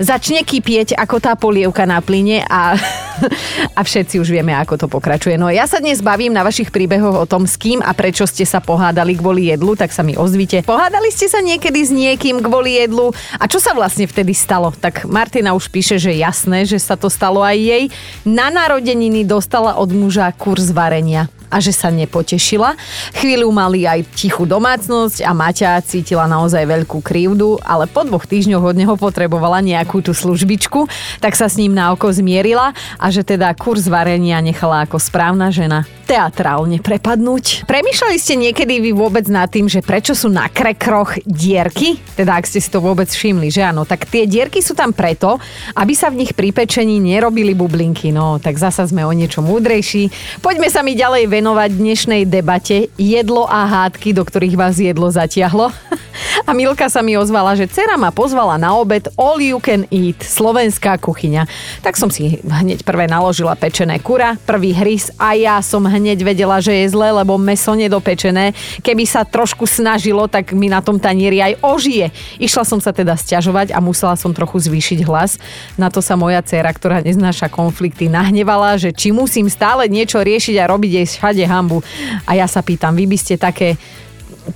začne 0.00 0.42
kypieť 0.42 0.98
ako 0.98 1.16
tá 1.22 1.32
polievka 1.38 1.86
na 1.86 2.02
plyne 2.02 2.42
a, 2.46 2.74
a 3.78 3.80
všetci 3.80 4.18
už 4.18 4.28
vieme, 4.28 4.52
ako 4.56 4.74
to 4.80 4.86
pokračuje. 4.90 5.38
No 5.38 5.50
ja 5.50 5.64
sa 5.64 5.78
dnes 5.78 6.02
bavím 6.02 6.34
na 6.34 6.42
vašich 6.42 6.74
príbehoch 6.74 7.24
o 7.24 7.28
tom, 7.28 7.46
s 7.46 7.54
kým 7.54 7.80
a 7.84 7.94
prečo 7.94 8.26
ste 8.26 8.42
sa 8.44 8.58
pohádali 8.58 9.14
kvôli 9.18 9.52
jedlu, 9.52 9.78
tak 9.78 9.94
sa 9.94 10.02
mi 10.02 10.18
ozvite. 10.18 10.66
Pohádali 10.66 11.08
ste 11.14 11.30
sa 11.30 11.38
niekedy 11.44 11.80
s 11.84 11.92
niekým 11.94 12.42
kvôli 12.42 12.80
jedlu 12.80 13.14
a 13.38 13.44
čo 13.46 13.62
sa 13.62 13.72
vlastne 13.72 14.08
vtedy 14.08 14.34
stalo? 14.34 14.74
Tak 14.74 15.06
Martina 15.06 15.54
už 15.54 15.70
píše, 15.70 15.96
že 16.00 16.16
jasné, 16.16 16.66
že 16.66 16.80
sa 16.82 16.98
to 16.98 17.06
stalo 17.06 17.44
aj 17.44 17.56
jej. 17.56 17.84
Na 18.26 18.50
narodeniny 18.50 19.22
dostala 19.22 19.78
od 19.78 19.90
muža 19.94 20.30
kurz 20.34 20.74
varenia 20.74 21.30
a 21.54 21.62
že 21.62 21.70
sa 21.70 21.94
nepotešila. 21.94 22.74
Chvíľu 23.14 23.46
mali 23.54 23.86
aj 23.86 24.02
tichú 24.18 24.42
domácnosť 24.42 25.22
a 25.22 25.30
Maťa 25.30 25.78
cítila 25.86 26.26
naozaj 26.26 26.66
veľkú 26.66 26.98
krivdu, 26.98 27.62
ale 27.62 27.86
po 27.86 28.02
dvoch 28.02 28.26
týždňoch 28.26 28.74
od 28.74 28.74
neho 28.74 28.94
potrebovala 28.98 29.62
nejakú 29.62 30.02
tú 30.02 30.10
službičku, 30.10 30.90
tak 31.22 31.38
sa 31.38 31.46
s 31.46 31.54
ním 31.54 31.70
na 31.70 31.94
oko 31.94 32.10
zmierila 32.10 32.74
a 32.98 33.06
že 33.14 33.22
teda 33.22 33.54
kurz 33.54 33.86
varenia 33.86 34.42
nechala 34.42 34.82
ako 34.82 34.98
správna 34.98 35.54
žena 35.54 35.86
teatrálne 36.04 36.78
prepadnúť. 36.84 37.64
Premýšľali 37.64 38.16
ste 38.20 38.34
niekedy 38.36 38.84
vy 38.84 38.92
vôbec 38.92 39.24
nad 39.32 39.48
tým, 39.48 39.66
že 39.66 39.80
prečo 39.80 40.12
sú 40.12 40.28
na 40.28 40.52
krekroch 40.52 41.16
dierky? 41.24 41.96
Teda 42.12 42.36
ak 42.36 42.44
ste 42.44 42.60
si 42.60 42.68
to 42.68 42.84
vôbec 42.84 43.08
všimli, 43.08 43.48
že 43.48 43.64
áno. 43.64 43.88
Tak 43.88 44.06
tie 44.06 44.28
dierky 44.28 44.60
sú 44.60 44.76
tam 44.76 44.92
preto, 44.92 45.40
aby 45.74 45.96
sa 45.96 46.12
v 46.12 46.22
nich 46.22 46.36
pri 46.36 46.52
pečení 46.52 47.00
nerobili 47.00 47.56
bublinky. 47.56 48.12
No, 48.12 48.36
tak 48.36 48.60
zasa 48.60 48.84
sme 48.84 49.02
o 49.02 49.12
niečo 49.16 49.40
múdrejší. 49.40 50.12
Poďme 50.44 50.68
sa 50.68 50.84
mi 50.84 50.92
ďalej 50.92 51.26
venovať 51.32 51.70
dnešnej 51.72 52.22
debate 52.28 52.92
jedlo 53.00 53.48
a 53.48 53.64
hádky, 53.64 54.12
do 54.12 54.22
ktorých 54.22 54.60
vás 54.60 54.76
jedlo 54.76 55.08
zatiahlo. 55.08 55.72
A 56.46 56.54
Milka 56.54 56.86
sa 56.86 57.02
mi 57.02 57.18
ozvala, 57.18 57.58
že 57.58 57.66
dcera 57.66 57.98
ma 57.98 58.14
pozvala 58.14 58.54
na 58.54 58.74
obed 58.78 59.06
All 59.18 59.42
You 59.42 59.58
Can 59.58 59.86
Eat, 59.90 60.22
slovenská 60.22 60.98
kuchyňa. 61.02 61.46
Tak 61.82 61.98
som 61.98 62.10
si 62.10 62.38
hneď 62.42 62.86
prvé 62.86 63.10
naložila 63.10 63.58
pečené 63.58 63.98
kura, 63.98 64.38
prvý 64.46 64.74
hryz 64.74 65.14
a 65.18 65.34
ja 65.34 65.58
som 65.64 65.86
hneď 65.94 66.26
vedela, 66.26 66.58
že 66.58 66.74
je 66.74 66.90
zle, 66.90 67.14
lebo 67.14 67.38
meso 67.38 67.70
nedopečené. 67.72 68.50
Keby 68.82 69.06
sa 69.06 69.22
trošku 69.22 69.64
snažilo, 69.64 70.26
tak 70.26 70.50
mi 70.50 70.66
na 70.66 70.82
tom 70.82 70.98
tanieri 70.98 71.38
aj 71.38 71.62
ožije. 71.62 72.10
Išla 72.42 72.66
som 72.66 72.82
sa 72.82 72.90
teda 72.90 73.14
stiažovať 73.14 73.70
a 73.70 73.78
musela 73.78 74.18
som 74.18 74.34
trochu 74.34 74.58
zvýšiť 74.58 75.06
hlas. 75.06 75.38
Na 75.78 75.88
to 75.88 76.02
sa 76.02 76.18
moja 76.18 76.42
dcera, 76.42 76.74
ktorá 76.74 77.00
neznáša 77.00 77.46
konflikty, 77.46 78.10
nahnevala, 78.10 78.74
že 78.74 78.90
či 78.90 79.14
musím 79.14 79.46
stále 79.46 79.86
niečo 79.86 80.18
riešiť 80.18 80.58
a 80.58 80.68
robiť 80.68 80.90
jej 80.98 81.06
všade 81.06 81.44
hambu. 81.46 81.80
A 82.26 82.34
ja 82.34 82.50
sa 82.50 82.60
pýtam, 82.60 82.98
vy 82.98 83.06
by 83.06 83.16
ste 83.16 83.38
také 83.38 83.78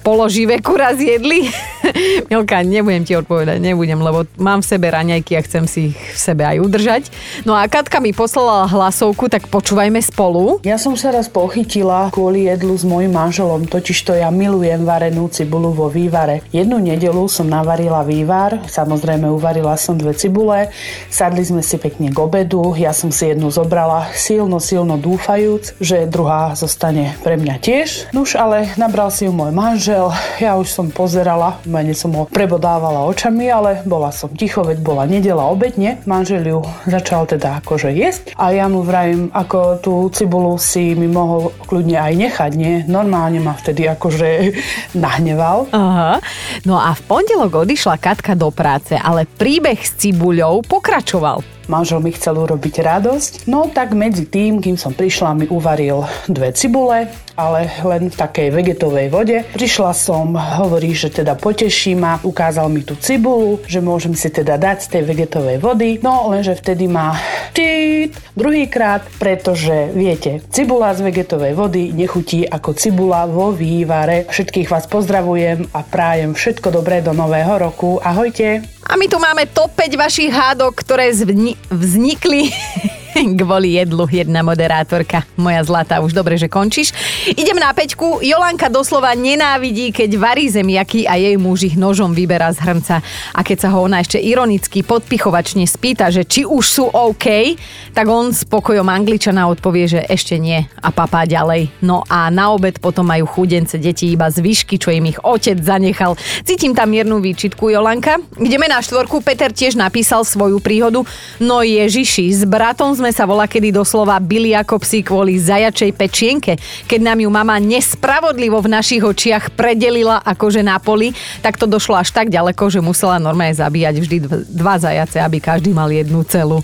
položivé 0.04 0.60
kura 0.60 0.94
zjedli? 0.94 1.48
Milka, 2.30 2.60
nebudem 2.60 3.04
ti 3.04 3.16
odpovedať, 3.16 3.58
nebudem, 3.60 3.98
lebo 4.00 4.28
mám 4.36 4.60
v 4.60 4.68
sebe 4.68 4.92
raňajky 4.92 5.32
a 5.38 5.44
chcem 5.44 5.64
si 5.64 5.80
ich 5.92 5.98
v 5.98 6.18
sebe 6.18 6.42
aj 6.44 6.58
udržať. 6.60 7.02
No 7.48 7.56
a 7.56 7.64
Katka 7.70 8.00
mi 8.02 8.12
poslala 8.12 8.68
hlasovku, 8.68 9.32
tak 9.32 9.48
počúvajme 9.48 10.00
spolu. 10.04 10.60
Ja 10.64 10.76
som 10.76 10.96
sa 10.98 11.14
raz 11.14 11.32
pochytila 11.32 12.12
kvôli 12.12 12.48
jedlu 12.50 12.76
s 12.76 12.84
mojim 12.84 13.14
manželom, 13.14 13.64
totiž 13.64 13.98
to 14.04 14.12
ja 14.12 14.28
milujem 14.28 14.84
varenú 14.84 15.28
cibulu 15.32 15.72
vo 15.72 15.88
vývare. 15.88 16.44
Jednu 16.52 16.80
nedelu 16.82 17.24
som 17.30 17.48
navarila 17.48 18.04
vývar, 18.04 18.68
samozrejme 18.68 19.28
uvarila 19.32 19.76
som 19.80 19.96
dve 19.96 20.12
cibule, 20.12 20.68
sadli 21.08 21.44
sme 21.44 21.64
si 21.64 21.80
pekne 21.80 22.12
k 22.12 22.18
obedu, 22.18 22.76
ja 22.76 22.92
som 22.92 23.08
si 23.08 23.32
jednu 23.32 23.48
zobrala 23.48 24.12
silno, 24.12 24.60
silno 24.60 25.00
dúfajúc, 25.00 25.80
že 25.80 26.08
druhá 26.10 26.52
zostane 26.52 27.16
pre 27.24 27.40
mňa 27.40 27.56
tiež. 27.62 27.88
Nuž, 28.12 28.36
ale 28.36 28.72
nabral 28.76 29.08
si 29.08 29.24
ju 29.24 29.32
môj 29.32 29.54
manžel 29.54 29.77
manžel, 29.78 30.10
ja 30.42 30.58
už 30.58 30.74
som 30.74 30.90
pozerala, 30.90 31.62
mene 31.62 31.94
som 31.94 32.10
ho 32.18 32.26
prebodávala 32.26 33.06
očami, 33.14 33.46
ale 33.46 33.78
bola 33.86 34.10
som 34.10 34.26
ticho, 34.26 34.66
veď 34.66 34.82
bola 34.82 35.06
nedela 35.06 35.46
obedne. 35.46 36.02
Manžel 36.02 36.42
ju 36.50 36.66
začal 36.90 37.30
teda 37.30 37.62
akože 37.62 37.94
jesť 37.94 38.34
a 38.34 38.50
ja 38.50 38.66
mu 38.66 38.82
vrajím, 38.82 39.30
ako 39.30 39.78
tú 39.78 39.94
cibulu 40.10 40.58
si 40.58 40.98
mi 40.98 41.06
mohol 41.06 41.54
kľudne 41.70 41.94
aj 41.94 42.10
nechať, 42.10 42.52
nie? 42.58 42.82
Normálne 42.90 43.38
ma 43.38 43.54
vtedy 43.54 43.86
akože 43.86 44.50
nahneval. 44.98 45.70
Aha. 45.70 46.18
No 46.66 46.74
a 46.74 46.98
v 46.98 47.02
pondelok 47.06 47.62
odišla 47.62 48.02
Katka 48.02 48.34
do 48.34 48.50
práce, 48.50 48.98
ale 48.98 49.30
príbeh 49.30 49.78
s 49.78 49.94
cibuľou 49.94 50.66
pokračoval. 50.66 51.57
Manžel 51.68 52.00
mi 52.00 52.16
chcel 52.16 52.32
urobiť 52.32 52.80
radosť, 52.80 53.32
no 53.44 53.68
tak 53.68 53.92
medzi 53.92 54.24
tým, 54.24 54.64
kým 54.64 54.80
som 54.80 54.96
prišla, 54.96 55.36
mi 55.36 55.44
uvaril 55.52 56.08
dve 56.24 56.56
cibule, 56.56 57.12
ale 57.36 57.68
len 57.84 58.08
v 58.08 58.16
takej 58.16 58.48
vegetovej 58.56 59.12
vode. 59.12 59.44
Prišla 59.52 59.92
som, 59.92 60.32
hovorí, 60.32 60.96
že 60.96 61.12
teda 61.12 61.36
poteší 61.36 61.92
ma, 61.92 62.24
ukázal 62.24 62.72
mi 62.72 62.80
tú 62.80 62.96
cibulu, 62.96 63.60
že 63.68 63.84
môžem 63.84 64.16
si 64.16 64.32
teda 64.32 64.56
dať 64.56 64.80
z 64.80 64.88
tej 64.96 65.02
vegetovej 65.12 65.60
vody, 65.60 66.00
no 66.00 66.32
lenže 66.32 66.56
vtedy 66.56 66.88
ma 66.88 67.20
čít 67.52 68.16
druhýkrát, 68.32 69.04
pretože 69.20 69.92
viete, 69.92 70.40
cibula 70.48 70.96
z 70.96 71.04
vegetovej 71.04 71.52
vody 71.52 71.92
nechutí 71.92 72.48
ako 72.48 72.72
cibula 72.72 73.28
vo 73.28 73.52
vývare. 73.52 74.24
Všetkých 74.24 74.72
vás 74.72 74.88
pozdravujem 74.88 75.68
a 75.76 75.84
prájem 75.84 76.32
všetko 76.32 76.72
dobré 76.72 77.04
do 77.04 77.12
nového 77.12 77.60
roku. 77.60 78.00
Ahojte! 78.00 78.77
A 78.88 78.96
my 78.96 79.04
tu 79.04 79.20
máme 79.20 79.44
top 79.52 79.68
5 79.76 80.00
vašich 80.00 80.32
hádok, 80.32 80.80
ktoré 80.80 81.12
zvni- 81.12 81.60
vznikli 81.68 82.48
kvôli 83.40 83.78
jedlu 83.78 84.04
jedna 84.10 84.44
moderátorka. 84.44 85.24
Moja 85.38 85.62
zlatá, 85.64 86.00
už 86.00 86.12
dobre, 86.12 86.36
že 86.36 86.50
končíš. 86.50 86.92
Idem 87.28 87.56
na 87.56 87.72
peťku. 87.72 88.20
Jolanka 88.22 88.68
doslova 88.68 89.14
nenávidí, 89.16 89.90
keď 89.94 90.10
varí 90.18 90.50
zemiaky 90.50 91.08
a 91.08 91.16
jej 91.16 91.36
muž 91.40 91.72
ich 91.72 91.76
nožom 91.78 92.12
vyberá 92.12 92.52
z 92.52 92.62
hrnca. 92.62 92.96
A 93.32 93.40
keď 93.40 93.66
sa 93.66 93.68
ho 93.72 93.84
ona 93.84 94.02
ešte 94.02 94.20
ironicky 94.20 94.84
podpichovačne 94.84 95.64
spýta, 95.64 96.12
že 96.12 96.26
či 96.26 96.44
už 96.44 96.64
sú 96.64 96.84
OK, 96.90 97.56
tak 97.96 98.06
on 98.08 98.30
s 98.30 98.44
pokojom 98.44 98.86
angličana 98.86 99.48
odpovie, 99.48 99.88
že 99.88 100.00
ešte 100.04 100.36
nie 100.36 100.64
a 100.82 100.88
papá 100.92 101.24
ďalej. 101.24 101.70
No 101.82 102.04
a 102.06 102.28
na 102.28 102.52
obed 102.52 102.78
potom 102.78 103.08
majú 103.08 103.26
chudence 103.26 103.78
deti 103.78 104.12
iba 104.12 104.28
zvyšky, 104.28 104.76
čo 104.76 104.92
im 104.92 105.08
ich 105.10 105.18
otec 105.22 105.58
zanechal. 105.60 106.18
Cítim 106.44 106.74
tam 106.74 106.90
miernu 106.92 107.22
výčitku, 107.22 107.70
Jolanka. 107.70 108.20
Ideme 108.38 108.68
na 108.68 108.82
štvorku. 108.82 109.20
Peter 109.22 109.50
tiež 109.50 109.78
napísal 109.78 110.22
svoju 110.24 110.58
príhodu. 110.62 111.02
No 111.38 111.62
Ježiši, 111.62 112.30
s 112.34 112.42
bratom 112.44 112.97
sme 112.98 113.14
sa 113.14 113.24
volá 113.24 113.46
kedy 113.46 113.70
doslova 113.70 114.18
byli 114.18 114.52
ako 114.58 114.82
psi 114.82 115.06
kvôli 115.06 115.38
zajačej 115.38 115.94
pečienke. 115.94 116.58
Keď 116.90 117.00
nám 117.00 117.22
ju 117.22 117.30
mama 117.30 117.56
nespravodlivo 117.62 118.58
v 118.58 118.74
našich 118.74 119.02
očiach 119.06 119.54
predelila 119.54 120.18
akože 120.26 120.66
na 120.66 120.82
poli, 120.82 121.14
tak 121.38 121.54
to 121.54 121.70
došlo 121.70 121.94
až 121.94 122.10
tak 122.10 122.28
ďaleko, 122.28 122.66
že 122.66 122.82
musela 122.82 123.22
normálne 123.22 123.54
zabíjať 123.54 123.94
vždy 124.02 124.16
dva 124.50 124.76
zajace, 124.82 125.22
aby 125.22 125.38
každý 125.38 125.70
mal 125.70 125.88
jednu 125.88 126.26
celú. 126.26 126.60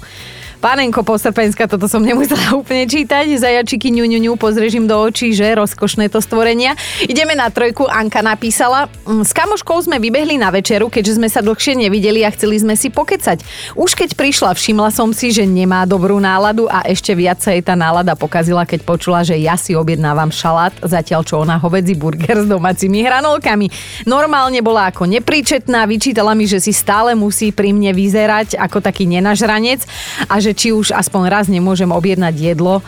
Pánenko 0.64 1.04
Posrpenska, 1.04 1.68
toto 1.68 1.84
som 1.92 2.00
nemusela 2.00 2.40
úplne 2.64 2.88
čítať. 2.88 3.36
Zajačiky 3.36 3.92
ňu, 3.92 4.08
ňu, 4.08 4.18
ňu, 4.24 4.32
pozrežím 4.40 4.88
do 4.88 4.96
očí, 4.96 5.36
že 5.36 5.52
rozkošné 5.60 6.08
to 6.08 6.24
stvorenia. 6.24 6.72
Ideme 7.04 7.36
na 7.36 7.52
trojku, 7.52 7.84
Anka 7.84 8.24
napísala. 8.24 8.88
"Mm, 9.04 9.28
S 9.28 9.36
kamoškou 9.36 9.84
sme 9.84 10.00
vybehli 10.00 10.40
na 10.40 10.48
večeru, 10.48 10.88
keďže 10.88 11.20
sme 11.20 11.28
sa 11.28 11.44
dlhšie 11.44 11.76
nevideli 11.76 12.24
a 12.24 12.32
chceli 12.32 12.56
sme 12.56 12.80
si 12.80 12.88
pokecať. 12.88 13.44
Už 13.76 13.92
keď 13.92 14.16
prišla, 14.16 14.56
všimla 14.56 14.88
som 14.88 15.12
si, 15.12 15.36
že 15.36 15.44
nemá 15.44 15.84
dobrú 15.84 16.16
náladu 16.16 16.64
a 16.72 16.80
ešte 16.88 17.12
viac 17.12 17.44
sa 17.44 17.52
jej 17.52 17.60
tá 17.60 17.76
nálada 17.76 18.16
pokazila, 18.16 18.64
keď 18.64 18.88
počula, 18.88 19.20
že 19.20 19.36
ja 19.36 19.60
si 19.60 19.76
objednávam 19.76 20.32
šalát, 20.32 20.72
zatiaľ 20.80 21.28
čo 21.28 21.44
ona 21.44 21.60
hovedzí 21.60 21.92
burger 21.92 22.40
s 22.40 22.48
domácimi 22.48 23.04
hranolkami. 23.04 23.68
Normálne 24.08 24.64
bola 24.64 24.88
ako 24.88 25.12
nepríčetná, 25.12 25.84
vyčítala 25.84 26.32
mi, 26.32 26.48
že 26.48 26.56
si 26.56 26.72
stále 26.72 27.12
musí 27.12 27.52
pri 27.52 27.76
mne 27.76 27.92
vyzerať 27.92 28.56
ako 28.56 28.80
taký 28.80 29.04
nenažranec 29.04 29.84
a 30.32 30.40
že 30.40 30.53
či 30.54 30.72
už 30.72 30.94
aspoň 30.94 31.22
raz 31.28 31.46
nemôžem 31.50 31.90
objednať 31.90 32.34
jedlo 32.38 32.80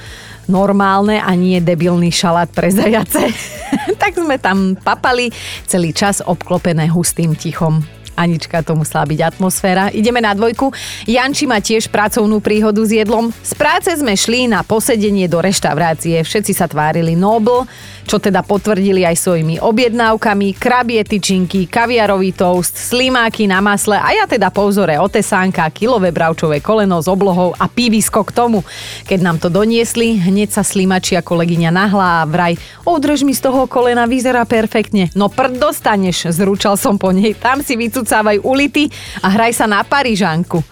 normálne 0.46 1.18
a 1.18 1.35
nie 1.35 1.58
debilný 1.58 2.14
šalát 2.14 2.46
pre 2.49 2.70
zajace. 2.70 3.35
tak 4.02 4.14
sme 4.14 4.38
tam 4.38 4.78
papali 4.78 5.35
celý 5.66 5.90
čas 5.90 6.23
obklopené 6.23 6.87
hustým 6.87 7.35
tichom. 7.35 7.82
Anička, 8.16 8.64
to 8.64 8.73
musela 8.73 9.04
byť 9.04 9.20
atmosféra. 9.37 9.92
Ideme 9.92 10.25
na 10.25 10.32
dvojku. 10.32 10.73
Janči 11.04 11.44
má 11.44 11.61
tiež 11.61 11.92
pracovnú 11.92 12.40
príhodu 12.40 12.80
s 12.80 12.88
jedlom. 12.88 13.28
Z 13.44 13.52
práce 13.61 13.92
sme 13.92 14.16
šli 14.16 14.49
na 14.49 14.64
posedenie 14.64 15.28
do 15.28 15.44
reštaurácie. 15.44 16.25
Všetci 16.25 16.56
sa 16.56 16.64
tvárili 16.64 17.12
nobl, 17.12 17.68
čo 18.07 18.23
teda 18.23 18.47
potvrdili 18.47 19.03
aj 19.03 19.19
svojimi 19.19 19.59
objednávkami. 19.59 20.55
Krabie 20.57 21.03
tyčinky, 21.03 21.67
kaviarový 21.67 22.31
toast, 22.33 22.79
slimáky 22.79 23.51
na 23.51 23.59
masle 23.59 23.99
a 23.99 24.15
ja 24.15 24.25
teda 24.31 24.55
po 24.55 24.71
vzore 24.71 24.97
otesánka, 24.97 25.67
kilové 25.75 26.15
bravčové 26.15 26.63
koleno 26.63 27.03
s 27.03 27.11
oblohou 27.11 27.53
a 27.59 27.67
pivisko 27.67 28.23
k 28.23 28.31
tomu. 28.33 28.63
Keď 29.05 29.21
nám 29.21 29.37
to 29.43 29.51
doniesli, 29.51 30.17
hneď 30.17 30.55
sa 30.55 30.63
slimačia 30.63 31.21
kolegyňa 31.21 31.75
nahlá 31.75 32.23
a 32.23 32.29
vraj, 32.31 32.55
održ 32.87 33.27
mi 33.27 33.35
z 33.35 33.45
toho 33.45 33.67
kolena, 33.67 34.07
vyzerá 34.07 34.47
perfektne. 34.47 35.11
No 35.19 35.27
prd 35.27 35.59
dostaneš, 35.59 36.31
zručal 36.31 36.79
som 36.79 36.97
po 36.97 37.11
nej. 37.11 37.35
Tam 37.35 37.61
si 37.61 37.75
vycucávaj 37.75 38.41
ulity 38.47 38.89
a 39.21 39.35
hraj 39.35 39.53
sa 39.53 39.67
na 39.67 39.83
Parížanku 39.83 40.63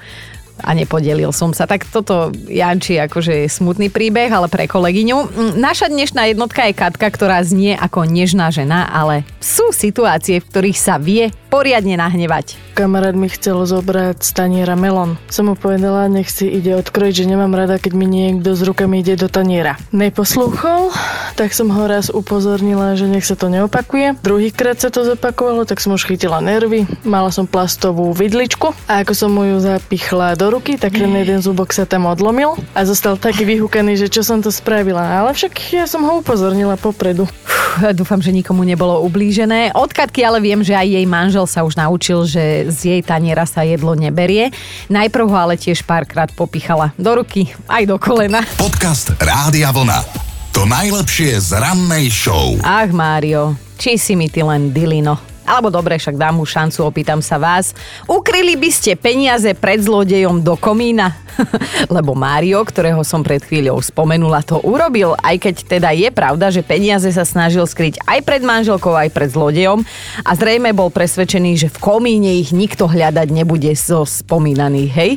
a 0.62 0.70
nepodelil 0.76 1.34
som 1.34 1.50
sa. 1.50 1.66
Tak 1.66 1.88
toto, 1.90 2.30
Janči, 2.46 3.00
akože 3.00 3.46
je 3.46 3.49
smutný 3.50 3.90
príbeh, 3.90 4.30
ale 4.30 4.46
pre 4.46 4.70
kolegyňu. 4.70 5.16
Mm, 5.34 5.52
Naša 5.58 5.90
dnešná 5.90 6.30
jednotka 6.30 6.68
je 6.68 6.76
Katka, 6.76 7.08
ktorá 7.11 7.42
znie 7.42 7.75
ako 7.75 8.06
nežná 8.06 8.52
žena, 8.54 8.87
ale 8.90 9.26
sú 9.42 9.75
situácie, 9.75 10.38
v 10.38 10.49
ktorých 10.50 10.78
sa 10.78 11.00
vie 11.00 11.32
poriadne 11.49 11.94
nahnevať. 11.94 12.58
Kamarát 12.75 13.14
mi 13.14 13.30
chcel 13.30 13.62
zobrať 13.62 14.18
z 14.18 14.30
melón. 14.75 15.14
Som 15.30 15.46
mu 15.46 15.54
povedala, 15.54 16.11
nech 16.11 16.26
si 16.26 16.50
ide 16.50 16.75
odkrojiť, 16.75 17.23
že 17.23 17.30
nemám 17.30 17.54
rada, 17.54 17.78
keď 17.78 17.92
mi 17.94 18.11
niekto 18.11 18.58
s 18.58 18.66
rukami 18.66 18.99
ide 18.99 19.14
do 19.14 19.30
taniera. 19.30 19.78
Neposlúchol, 19.94 20.90
tak 21.38 21.54
som 21.54 21.70
ho 21.70 21.87
raz 21.87 22.11
upozornila, 22.11 22.99
že 22.99 23.06
nech 23.06 23.23
sa 23.23 23.38
to 23.38 23.46
neopakuje. 23.46 24.18
Druhýkrát 24.26 24.82
sa 24.82 24.90
to 24.90 25.06
zopakovalo, 25.06 25.62
tak 25.62 25.78
som 25.78 25.94
už 25.94 26.11
chytila 26.11 26.42
nervy. 26.42 26.90
Mala 27.06 27.30
som 27.30 27.46
plastovú 27.46 28.11
vidličku 28.11 28.75
a 28.90 29.06
ako 29.06 29.12
som 29.14 29.30
mu 29.30 29.46
ju 29.46 29.62
zapichla 29.62 30.34
do 30.34 30.43
ruky, 30.50 30.80
tak 30.80 30.96
ten 30.96 31.12
jeden 31.12 31.40
zubok 31.40 31.72
sa 31.72 31.84
tam 31.84 32.08
odlomil 32.08 32.56
a 32.72 32.80
zostal 32.84 33.20
taký 33.20 33.44
vyhúkaný, 33.44 33.96
že 33.96 34.08
čo 34.08 34.24
som 34.24 34.40
to 34.40 34.48
spravila. 34.48 35.00
Ale 35.00 35.30
však 35.36 35.52
ja 35.72 35.84
som 35.84 36.04
ho 36.04 36.20
upozornila 36.20 36.74
popredu. 36.80 37.24
Uf, 37.24 37.64
Dúfam, 37.98 38.22
že 38.22 38.30
nikomu 38.30 38.62
nebolo 38.62 39.02
ublížené. 39.02 39.74
Od 39.74 39.90
Katky 39.90 40.22
ale 40.22 40.38
viem, 40.38 40.62
že 40.62 40.78
aj 40.78 40.86
jej 40.86 41.06
manžel 41.06 41.44
sa 41.50 41.66
už 41.66 41.74
naučil, 41.74 42.22
že 42.22 42.70
z 42.70 42.78
jej 42.94 43.00
taniera 43.02 43.42
sa 43.44 43.66
jedlo 43.66 43.98
neberie. 43.98 44.54
Najprv 44.86 45.26
ho 45.26 45.36
ale 45.36 45.58
tiež 45.58 45.82
párkrát 45.82 46.30
popichala 46.30 46.94
do 46.94 47.18
ruky, 47.18 47.50
aj 47.66 47.82
do 47.90 47.96
kolena. 47.98 48.46
Podcast 48.54 49.10
Rádia 49.18 49.74
Vlna. 49.74 50.06
To 50.54 50.62
najlepšie 50.70 51.42
z 51.42 51.50
rannej 51.58 52.06
show. 52.14 52.54
Ach, 52.62 52.86
Mário, 52.94 53.58
či 53.74 53.98
si 53.98 54.14
mi 54.14 54.30
ty 54.30 54.46
len 54.46 54.70
dilino. 54.70 55.34
Alebo 55.44 55.68
dobre, 55.68 56.00
však 56.00 56.16
dám 56.16 56.40
mu 56.40 56.48
šancu, 56.48 56.88
opýtam 56.88 57.20
sa 57.20 57.36
vás. 57.36 57.76
Ukryli 58.08 58.56
by 58.56 58.70
ste 58.72 58.96
peniaze 58.96 59.52
pred 59.52 59.84
zlodejom 59.84 60.40
do 60.40 60.56
komína? 60.56 61.12
Lebo 61.96 62.14
Mário, 62.14 62.62
ktorého 62.62 63.02
som 63.02 63.20
pred 63.20 63.42
chvíľou 63.42 63.82
spomenula, 63.82 64.46
to 64.46 64.62
urobil, 64.62 65.18
aj 65.20 65.36
keď 65.42 65.54
teda 65.66 65.90
je 65.92 66.08
pravda, 66.14 66.48
že 66.48 66.62
peniaze 66.62 67.10
sa 67.10 67.26
snažil 67.26 67.66
skryť 67.66 68.00
aj 68.06 68.18
pred 68.22 68.42
manželkou, 68.46 68.94
aj 68.94 69.10
pred 69.10 69.28
zlodejom 69.34 69.82
a 70.22 70.30
zrejme 70.32 70.70
bol 70.72 70.88
presvedčený, 70.94 71.58
že 71.58 71.68
v 71.68 71.78
komíne 71.82 72.38
ich 72.38 72.54
nikto 72.54 72.86
hľadať 72.86 73.28
nebude 73.34 73.72
zo 73.74 74.06
spomínaných, 74.06 74.90
hej? 74.94 75.12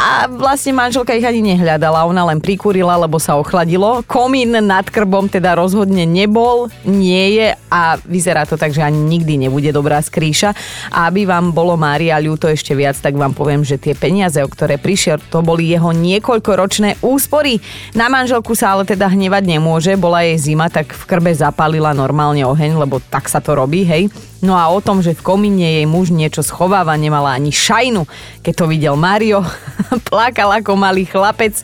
A 0.00 0.30
vlastne 0.30 0.72
manželka 0.72 1.12
ich 1.12 1.26
ani 1.26 1.42
nehľadala, 1.42 2.06
ona 2.06 2.24
len 2.30 2.38
prikúrila, 2.38 2.94
lebo 2.96 3.18
sa 3.18 3.36
ochladilo. 3.36 4.06
Komín 4.06 4.54
nad 4.54 4.86
krbom 4.86 5.26
teda 5.26 5.58
rozhodne 5.58 6.06
nebol, 6.06 6.70
nie 6.86 7.36
je 7.36 7.48
a 7.68 7.98
vyzerá 8.06 8.46
to 8.46 8.54
tak, 8.54 8.70
že 8.70 8.86
ani 8.86 8.96
nikdy 8.96 9.34
nebude 9.36 9.49
dobrá 9.74 9.98
skrýša. 9.98 10.54
A 10.94 11.10
aby 11.10 11.26
vám 11.26 11.50
bolo 11.50 11.74
Mária 11.74 12.22
ľúto 12.22 12.46
ešte 12.46 12.78
viac, 12.78 12.94
tak 13.02 13.18
vám 13.18 13.34
poviem, 13.34 13.66
že 13.66 13.82
tie 13.82 13.98
peniaze, 13.98 14.38
o 14.38 14.46
ktoré 14.46 14.78
prišiel, 14.78 15.18
to 15.34 15.42
boli 15.42 15.66
jeho 15.66 15.90
niekoľkoročné 15.90 17.02
úspory. 17.02 17.58
Na 17.98 18.06
manželku 18.06 18.54
sa 18.54 18.78
ale 18.78 18.86
teda 18.86 19.10
hnevať 19.10 19.42
nemôže, 19.50 19.98
bola 19.98 20.22
jej 20.22 20.38
zima, 20.38 20.70
tak 20.70 20.94
v 20.94 21.02
krbe 21.10 21.34
zapálila 21.34 21.90
normálne 21.90 22.46
oheň, 22.46 22.78
lebo 22.78 23.02
tak 23.02 23.26
sa 23.26 23.42
to 23.42 23.58
robí, 23.58 23.82
hej. 23.82 24.06
No 24.40 24.56
a 24.56 24.72
o 24.72 24.80
tom, 24.80 25.04
že 25.04 25.12
v 25.12 25.20
komíne 25.20 25.68
jej 25.68 25.84
muž 25.84 26.08
niečo 26.08 26.40
schováva, 26.40 26.96
nemala 26.96 27.36
ani 27.36 27.52
šajnu. 27.52 28.08
Keď 28.40 28.54
to 28.56 28.64
videl 28.72 28.96
Mario, 28.96 29.44
plakal 30.08 30.48
ako 30.56 30.80
malý 30.80 31.04
chlapec, 31.04 31.60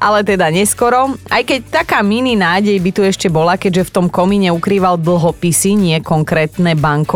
ale 0.00 0.24
teda 0.24 0.48
neskoro. 0.48 1.20
Aj 1.28 1.44
keď 1.44 1.84
taká 1.84 2.00
mini 2.00 2.32
nádej 2.32 2.80
by 2.80 2.90
tu 2.96 3.04
ešte 3.04 3.28
bola, 3.28 3.60
keďže 3.60 3.92
v 3.92 3.94
tom 4.00 4.06
komíne 4.08 4.48
ukrýval 4.56 4.96
dlhopisy, 4.96 5.76
nie 5.76 6.00
konkrétne 6.00 6.72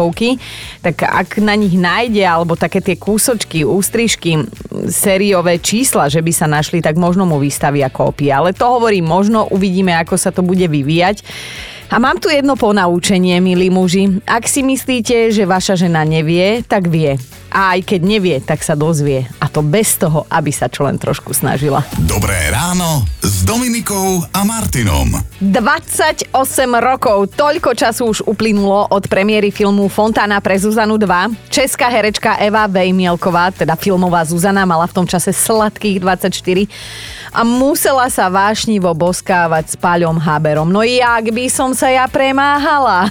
bankovky, 0.08 0.40
tak 0.80 1.04
ak 1.04 1.38
na 1.44 1.54
nich 1.54 1.76
nájde, 1.76 2.24
alebo 2.24 2.56
také 2.56 2.80
tie 2.80 2.96
kúsočky, 2.96 3.64
ústrižky, 3.64 4.48
sériové 4.88 5.60
čísla, 5.60 6.08
že 6.08 6.24
by 6.24 6.32
sa 6.32 6.48
našli, 6.48 6.80
tak 6.80 6.96
možno 6.96 7.28
mu 7.28 7.36
vystavia 7.36 7.92
kópie. 7.92 8.32
Ale 8.32 8.56
to 8.56 8.64
hovorím 8.64 9.04
možno, 9.04 9.44
uvidíme, 9.52 9.92
ako 10.00 10.16
sa 10.16 10.32
to 10.32 10.40
bude 10.40 10.64
vyvíjať. 10.64 11.20
A 11.88 11.96
mám 11.96 12.20
tu 12.20 12.28
jedno 12.28 12.52
ponaučenie, 12.52 13.40
milí 13.40 13.72
muži. 13.72 14.20
Ak 14.28 14.44
si 14.44 14.60
myslíte, 14.60 15.32
že 15.32 15.48
vaša 15.48 15.88
žena 15.88 16.04
nevie, 16.04 16.60
tak 16.60 16.92
vie. 16.92 17.16
A 17.48 17.72
aj 17.72 17.80
keď 17.88 18.00
nevie, 18.04 18.36
tak 18.44 18.60
sa 18.60 18.76
dozvie. 18.76 19.24
A 19.40 19.48
to 19.48 19.64
bez 19.64 19.96
toho, 19.96 20.28
aby 20.28 20.52
sa 20.52 20.68
čo 20.68 20.84
len 20.84 21.00
trošku 21.00 21.32
snažila. 21.32 21.80
Dobré 22.04 22.36
ráno 22.52 23.08
s 23.24 23.40
Dominikou 23.40 24.20
a 24.36 24.44
Martinom. 24.44 25.16
28 25.40 26.28
rokov, 26.76 27.32
toľko 27.32 27.72
času 27.72 28.02
už 28.12 28.18
uplynulo 28.28 28.92
od 28.92 29.08
premiéry 29.08 29.48
filmu 29.48 29.88
Fontána 29.88 30.44
pre 30.44 30.60
Zuzanu 30.60 31.00
2. 31.00 31.48
Česká 31.48 31.88
herečka 31.88 32.36
Eva 32.36 32.68
Vejmielková, 32.68 33.48
teda 33.56 33.80
filmová 33.80 34.28
Zuzana, 34.28 34.68
mala 34.68 34.84
v 34.84 34.92
tom 34.92 35.06
čase 35.08 35.32
sladkých 35.32 36.04
24 36.04 36.68
a 37.32 37.44
musela 37.44 38.08
sa 38.08 38.28
vášnivo 38.32 38.92
boskávať 38.96 39.64
s 39.72 39.74
Paľom 39.76 40.16
Haberom. 40.16 40.68
No 40.68 40.80
jak 40.84 41.32
by 41.32 41.46
som 41.48 41.76
sa 41.78 41.94
ja 41.94 42.10
premáhala. 42.10 43.06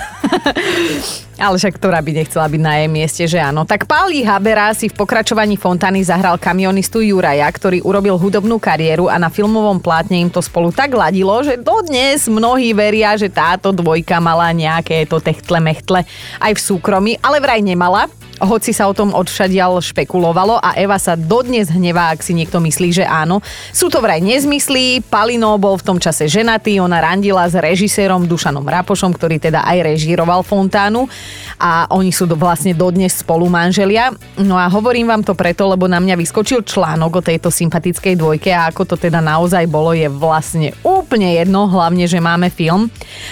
Ale 1.37 1.55
však 1.55 1.79
ktorá 1.79 2.03
by 2.03 2.11
nechcela 2.19 2.51
byť 2.51 2.61
na 2.61 2.73
jej 2.81 2.89
mieste, 2.91 3.23
že 3.29 3.39
áno. 3.39 3.63
Tak 3.63 3.87
Páli 3.87 4.27
Habera 4.27 4.73
si 4.75 4.91
v 4.91 4.97
pokračovaní 4.97 5.55
Fontány 5.55 6.03
zahral 6.03 6.35
kamionistu 6.35 6.99
Juraja, 6.99 7.47
ktorý 7.47 7.79
urobil 7.85 8.19
hudobnú 8.19 8.59
kariéru 8.59 9.07
a 9.07 9.15
na 9.15 9.31
filmovom 9.31 9.79
plátne 9.79 10.19
im 10.19 10.27
to 10.27 10.43
spolu 10.43 10.75
tak 10.75 10.91
ladilo, 10.91 11.39
že 11.45 11.55
dodnes 11.55 12.27
mnohí 12.27 12.75
veria, 12.75 13.15
že 13.15 13.31
táto 13.31 13.71
dvojka 13.71 14.19
mala 14.19 14.51
nejaké 14.51 15.07
to 15.07 15.23
techtle 15.23 15.63
mechtle 15.63 16.03
aj 16.43 16.51
v 16.51 16.59
súkromí, 16.59 17.13
ale 17.23 17.39
vraj 17.39 17.63
nemala 17.63 18.11
hoci 18.41 18.71
sa 18.73 18.89
o 18.89 18.93
tom 18.93 19.13
odšadial 19.13 19.79
špekulovalo 19.81 20.61
a 20.61 20.77
Eva 20.77 20.97
sa 21.01 21.17
dodnes 21.17 21.69
hnevá, 21.69 22.13
ak 22.13 22.21
si 22.21 22.37
niekto 22.37 22.61
myslí, 22.61 23.01
že 23.01 23.05
áno. 23.05 23.41
Sú 23.73 23.89
to 23.89 24.01
vraj 24.01 24.21
nezmyslí, 24.21 25.05
Palino 25.09 25.57
bol 25.57 25.77
v 25.77 25.85
tom 25.85 25.97
čase 25.97 26.29
ženatý, 26.29 26.77
ona 26.77 27.01
randila 27.01 27.45
s 27.49 27.57
režisérom 27.57 28.29
Dušanom 28.29 28.65
Rapošom, 28.65 29.13
ktorý 29.13 29.41
teda 29.41 29.65
aj 29.65 29.95
režíroval 29.95 30.45
Fontánu 30.45 31.09
a 31.57 31.89
oni 31.93 32.13
sú 32.13 32.29
vlastne 32.37 32.77
dodnes 32.77 33.17
spolu 33.17 33.49
manželia. 33.49 34.13
No 34.37 34.59
a 34.59 34.69
hovorím 34.69 35.09
vám 35.09 35.23
to 35.25 35.33
preto, 35.33 35.65
lebo 35.65 35.89
na 35.89 35.97
mňa 35.97 36.19
vyskočil 36.19 36.61
článok 36.61 37.21
o 37.21 37.25
tejto 37.25 37.49
sympatickej 37.49 38.13
dvojke 38.19 38.53
a 38.53 38.69
ako 38.69 38.83
to 38.83 38.95
teda 38.99 39.23
naozaj 39.23 39.65
bolo 39.65 39.95
je 39.95 40.05
vlastne 40.11 40.75
úplne 40.85 41.33
jedno, 41.39 41.65
hlavne, 41.65 42.05
že 42.05 42.21
máme 42.21 42.53
film. 42.53 42.91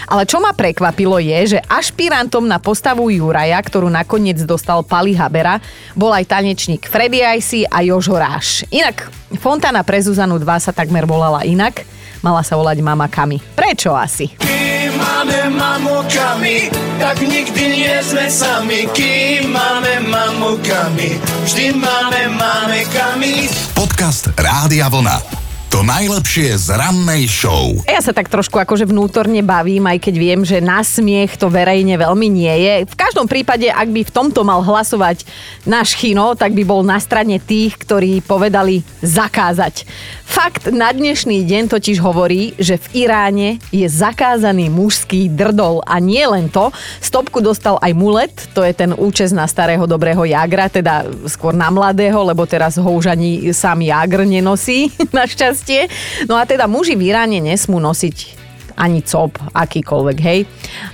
Ale 0.10 0.26
čo 0.26 0.42
ma 0.42 0.56
prekvapilo 0.56 1.22
je, 1.22 1.58
že 1.58 1.60
ašpirantom 1.66 2.48
na 2.48 2.58
postavu 2.58 3.12
Juraja, 3.12 3.62
ktorú 3.62 3.92
nakoniec 3.92 4.42
dostal 4.48 4.82
Pali 4.96 5.12
Habera, 5.12 5.60
bol 5.92 6.16
aj 6.16 6.24
tanečník 6.24 6.88
Freddy 6.88 7.20
Icy 7.20 7.68
a 7.68 7.84
Jožo 7.84 8.16
Ráš. 8.16 8.64
Inak 8.72 9.12
Fontana 9.44 9.84
pre 9.84 10.00
Zuzanu 10.00 10.40
2 10.40 10.48
sa 10.64 10.72
takmer 10.72 11.04
volala 11.04 11.44
inak, 11.44 11.84
mala 12.24 12.40
sa 12.48 12.56
volať 12.56 12.80
Mama 12.80 13.12
Kami. 13.12 13.44
Prečo 13.60 13.92
asi? 13.92 14.32
Kým 14.40 14.96
máme 14.96 15.52
mamu 15.52 16.00
Kami, 16.08 16.72
tak 16.96 17.20
nikdy 17.20 17.64
nie 17.76 17.98
sme 18.08 18.32
sami. 18.32 18.88
Kým 18.96 19.52
máme 19.52 20.08
mamu 20.08 20.64
Kami, 20.64 21.20
vždy 21.44 21.76
máme, 21.76 22.32
máme 22.40 22.88
Kami. 22.88 23.52
Podcast 23.76 24.32
Rádia 24.40 24.88
Vlna. 24.88 25.45
To 25.76 25.84
najlepšie 25.84 26.56
z 26.56 26.72
rannej 26.72 27.28
show. 27.28 27.76
Ja 27.84 28.00
sa 28.00 28.16
tak 28.16 28.32
trošku 28.32 28.56
akože 28.64 28.88
vnútorne 28.88 29.44
bavím, 29.44 29.84
aj 29.92 30.08
keď 30.08 30.16
viem, 30.16 30.42
že 30.48 30.64
na 30.64 30.80
smiech 30.80 31.36
to 31.36 31.52
verejne 31.52 32.00
veľmi 32.00 32.32
nie 32.32 32.56
je. 32.64 32.76
V 32.88 32.96
každom 32.96 33.28
prípade, 33.28 33.68
ak 33.68 33.92
by 33.92 34.08
v 34.08 34.14
tomto 34.16 34.48
mal 34.48 34.64
hlasovať 34.64 35.28
náš 35.68 36.00
chino, 36.00 36.32
tak 36.32 36.56
by 36.56 36.64
bol 36.64 36.80
na 36.80 36.96
strane 37.04 37.44
tých, 37.44 37.76
ktorí 37.76 38.24
povedali 38.24 38.88
zakázať. 39.04 39.84
Fakt 40.24 40.72
na 40.72 40.96
dnešný 40.96 41.44
deň 41.44 41.68
totiž 41.68 42.00
hovorí, 42.00 42.56
že 42.56 42.80
v 42.80 43.06
Iráne 43.06 43.60
je 43.76 43.84
zakázaný 43.92 44.72
mužský 44.72 45.28
drdol 45.28 45.84
a 45.84 46.00
nie 46.00 46.24
len 46.24 46.48
to, 46.48 46.72
stopku 47.04 47.44
dostal 47.44 47.84
aj 47.84 47.92
mulet, 47.92 48.32
to 48.56 48.64
je 48.64 48.72
ten 48.72 48.96
účes 48.96 49.36
na 49.36 49.44
starého 49.44 49.84
dobrého 49.84 50.24
jagra, 50.24 50.72
teda 50.72 51.04
skôr 51.28 51.52
na 51.52 51.68
mladého, 51.68 52.24
lebo 52.24 52.48
teraz 52.48 52.80
ho 52.80 52.90
už 52.96 53.12
ani 53.12 53.52
sám 53.52 53.84
jagr 53.84 54.24
nenosí, 54.24 54.88
našťastie 55.12 55.65
šťastie. 55.66 55.90
No 56.30 56.38
a 56.38 56.46
teda 56.46 56.70
muži 56.70 56.94
v 56.94 57.10
Iráne 57.10 57.42
nesmú 57.42 57.82
nosiť 57.82 58.45
ani 58.76 59.00
cop, 59.02 59.40
akýkoľvek, 59.56 60.18
hej. 60.20 60.40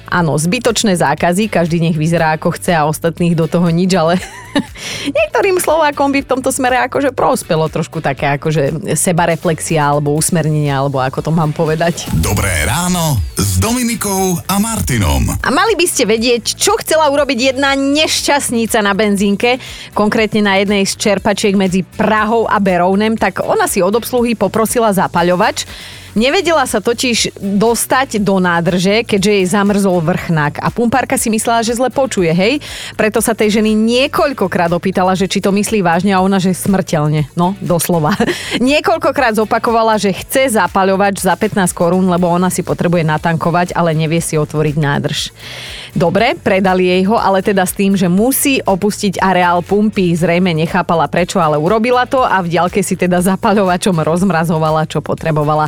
Áno, 0.07 0.37
zbytočné 0.37 0.93
zákazy, 0.97 1.49
každý 1.49 1.81
nech 1.81 1.97
vyzerá 1.97 2.37
ako 2.37 2.53
chce 2.53 2.77
a 2.77 2.85
ostatných 2.85 3.33
do 3.33 3.49
toho 3.49 3.67
nič, 3.73 3.91
ale 3.97 4.21
niektorým 5.17 5.57
Slovákom 5.57 6.13
by 6.13 6.21
v 6.21 6.29
tomto 6.29 6.53
smere 6.53 6.77
akože 6.85 7.11
prospelo 7.11 7.65
trošku 7.67 8.03
také 8.03 8.37
akože 8.37 8.93
sebareflexia 8.93 9.81
alebo 9.81 10.13
usmernenia, 10.13 10.77
alebo 10.77 11.01
ako 11.01 11.19
to 11.25 11.31
mám 11.33 11.51
povedať. 11.51 12.11
Dobré 12.21 12.67
ráno 12.69 13.17
s 13.33 13.57
Dominikou 13.57 14.37
a 14.45 14.55
Martinom. 14.61 15.33
A 15.41 15.49
mali 15.49 15.73
by 15.73 15.85
ste 15.89 16.05
vedieť, 16.05 16.53
čo 16.53 16.77
chcela 16.79 17.09
urobiť 17.09 17.55
jedna 17.55 17.73
nešťastnica 17.73 18.77
na 18.85 18.93
benzínke, 18.93 19.57
konkrétne 19.97 20.45
na 20.45 20.61
jednej 20.61 20.85
z 20.85 20.93
čerpačiek 20.99 21.57
medzi 21.57 21.81
Prahou 21.81 22.45
a 22.45 22.61
Berounem, 22.61 23.17
tak 23.17 23.41
ona 23.41 23.65
si 23.65 23.81
od 23.81 23.95
obsluhy 23.97 24.37
poprosila 24.37 24.93
zapaľovač, 24.93 25.65
Nevedela 26.11 26.67
sa 26.67 26.83
totiž 26.83 27.39
dostať 27.39 28.19
do 28.19 28.43
nádrže, 28.43 29.07
keďže 29.07 29.31
jej 29.31 29.45
zamrzol 29.47 30.03
vrchnák 30.03 30.59
a 30.59 30.67
pumpárka 30.67 31.15
si 31.15 31.31
myslela, 31.31 31.63
že 31.63 31.79
zle 31.79 31.87
počuje, 31.87 32.27
hej? 32.35 32.59
Preto 32.99 33.23
sa 33.23 33.31
tej 33.31 33.61
ženy 33.61 33.71
niekoľkokrát 33.71 34.75
opýtala, 34.75 35.15
že 35.15 35.31
či 35.31 35.39
to 35.39 35.55
myslí 35.55 35.79
vážne 35.79 36.11
a 36.11 36.19
ona, 36.19 36.35
že 36.35 36.51
smrteľne. 36.51 37.31
No, 37.39 37.55
doslova. 37.63 38.11
niekoľkokrát 38.59 39.39
zopakovala, 39.39 39.95
že 39.95 40.11
chce 40.11 40.59
zapaľovač 40.59 41.23
za 41.23 41.31
15 41.31 41.71
korún, 41.71 42.11
lebo 42.11 42.27
ona 42.27 42.51
si 42.51 42.59
potrebuje 42.59 43.07
natankovať, 43.07 43.71
ale 43.71 43.95
nevie 43.95 44.19
si 44.19 44.35
otvoriť 44.35 44.75
nádrž. 44.75 45.31
Dobre, 45.95 46.35
predali 46.39 46.87
jej 46.87 47.03
ho, 47.07 47.19
ale 47.19 47.43
teda 47.43 47.63
s 47.63 47.75
tým, 47.75 47.95
že 47.95 48.07
musí 48.07 48.63
opustiť 48.63 49.19
areál 49.19 49.59
pumpy. 49.59 50.15
Zrejme 50.15 50.55
nechápala 50.55 51.07
prečo, 51.11 51.39
ale 51.39 51.59
urobila 51.59 52.03
to 52.07 52.23
a 52.23 52.39
v 52.43 52.51
ďalke 52.51 52.79
si 52.79 52.95
teda 52.95 53.19
zapaľovačom 53.19 53.99
rozmrazovala, 53.99 54.87
čo 54.87 55.03
potrebovala. 55.03 55.67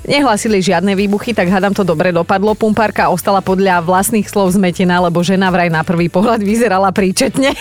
Nehlasili 0.01 0.65
žiadne 0.65 0.97
výbuchy, 0.97 1.29
tak 1.29 1.45
hádam 1.45 1.77
to 1.77 1.85
dobre 1.85 2.09
dopadlo. 2.09 2.57
Pumpárka 2.57 3.13
ostala 3.13 3.37
podľa 3.37 3.85
vlastných 3.85 4.25
slov 4.25 4.57
zmetená, 4.57 4.97
lebo 4.97 5.21
žena 5.21 5.53
vraj 5.53 5.69
na 5.69 5.85
prvý 5.85 6.09
pohľad 6.09 6.41
vyzerala 6.41 6.89
príčetne. 6.89 7.53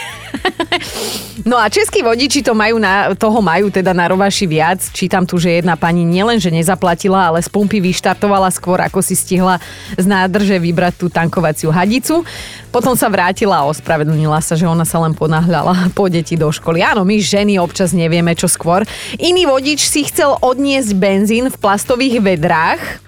no 1.50 1.60
a 1.60 1.68
českí 1.68 2.00
vodiči 2.00 2.40
to 2.40 2.56
majú 2.56 2.80
na, 2.80 3.12
toho 3.12 3.44
majú 3.44 3.68
teda 3.68 3.92
na 3.92 4.08
rovaši 4.08 4.48
viac. 4.48 4.80
Čítam 4.88 5.28
tu, 5.28 5.36
že 5.36 5.60
jedna 5.60 5.76
pani 5.76 6.00
nielenže 6.00 6.48
nezaplatila, 6.48 7.28
ale 7.28 7.44
z 7.44 7.48
pumpy 7.52 7.76
vyštartovala 7.76 8.48
skôr, 8.48 8.80
ako 8.80 9.04
si 9.04 9.12
stihla 9.12 9.60
z 10.00 10.08
nádrže 10.08 10.56
vybrať 10.56 10.96
tú 10.96 11.12
tankovaciu 11.12 11.68
hadicu. 11.68 12.24
Potom 12.72 12.96
sa 12.96 13.12
vrátila 13.12 13.60
a 13.60 13.68
ospravedlnila 13.68 14.40
sa, 14.40 14.56
že 14.56 14.64
ona 14.64 14.88
sa 14.88 14.96
len 15.04 15.12
ponáhľala 15.12 15.76
po 15.98 16.08
deti 16.08 16.40
do 16.40 16.48
školy. 16.48 16.80
Áno, 16.80 17.04
my 17.04 17.20
ženy 17.20 17.60
občas 17.60 17.92
nevieme, 17.92 18.32
čo 18.32 18.48
skôr. 18.48 18.88
Iný 19.20 19.44
vodič 19.44 19.84
si 19.84 20.08
chcel 20.08 20.40
odniesť 20.40 20.96
benzín 20.96 21.52
v 21.52 21.56
plastových 21.60 22.29
vedrách 22.34 23.02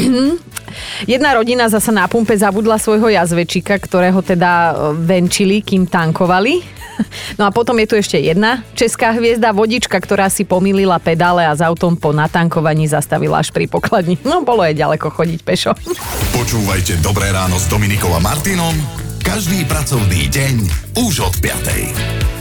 Jedna 1.04 1.34
rodina 1.34 1.68
zasa 1.68 1.90
na 1.90 2.06
pumpe 2.06 2.36
zabudla 2.36 2.78
svojho 2.78 3.10
jazvečika, 3.10 3.76
ktorého 3.78 4.22
teda 4.22 4.52
e, 4.52 4.72
venčili, 5.02 5.60
kým 5.60 5.86
tankovali. 5.86 6.62
No 7.40 7.48
a 7.48 7.50
potom 7.50 7.72
je 7.80 7.88
tu 7.88 7.96
ešte 7.96 8.20
jedna 8.20 8.60
česká 8.76 9.16
hviezda, 9.16 9.56
vodička, 9.56 9.96
ktorá 9.96 10.28
si 10.28 10.44
pomýlila 10.44 11.00
pedále 11.00 11.48
a 11.48 11.56
s 11.56 11.64
autom 11.64 11.96
po 11.96 12.12
natankovaní 12.12 12.92
zastavila 12.92 13.40
až 13.40 13.56
pri 13.56 13.72
pokladni. 13.72 14.20
No 14.20 14.44
bolo 14.44 14.60
je 14.68 14.76
ďaleko 14.76 15.08
chodiť 15.08 15.40
pešo. 15.40 15.72
Počúvajte 16.36 17.00
Dobré 17.00 17.32
ráno 17.32 17.56
s 17.56 17.72
Dominikom 17.72 18.12
a 18.12 18.20
Martinom 18.20 18.76
každý 19.24 19.64
pracovný 19.64 20.28
deň 20.28 20.54
už 21.00 21.24
od 21.24 21.34
5. 21.40 22.39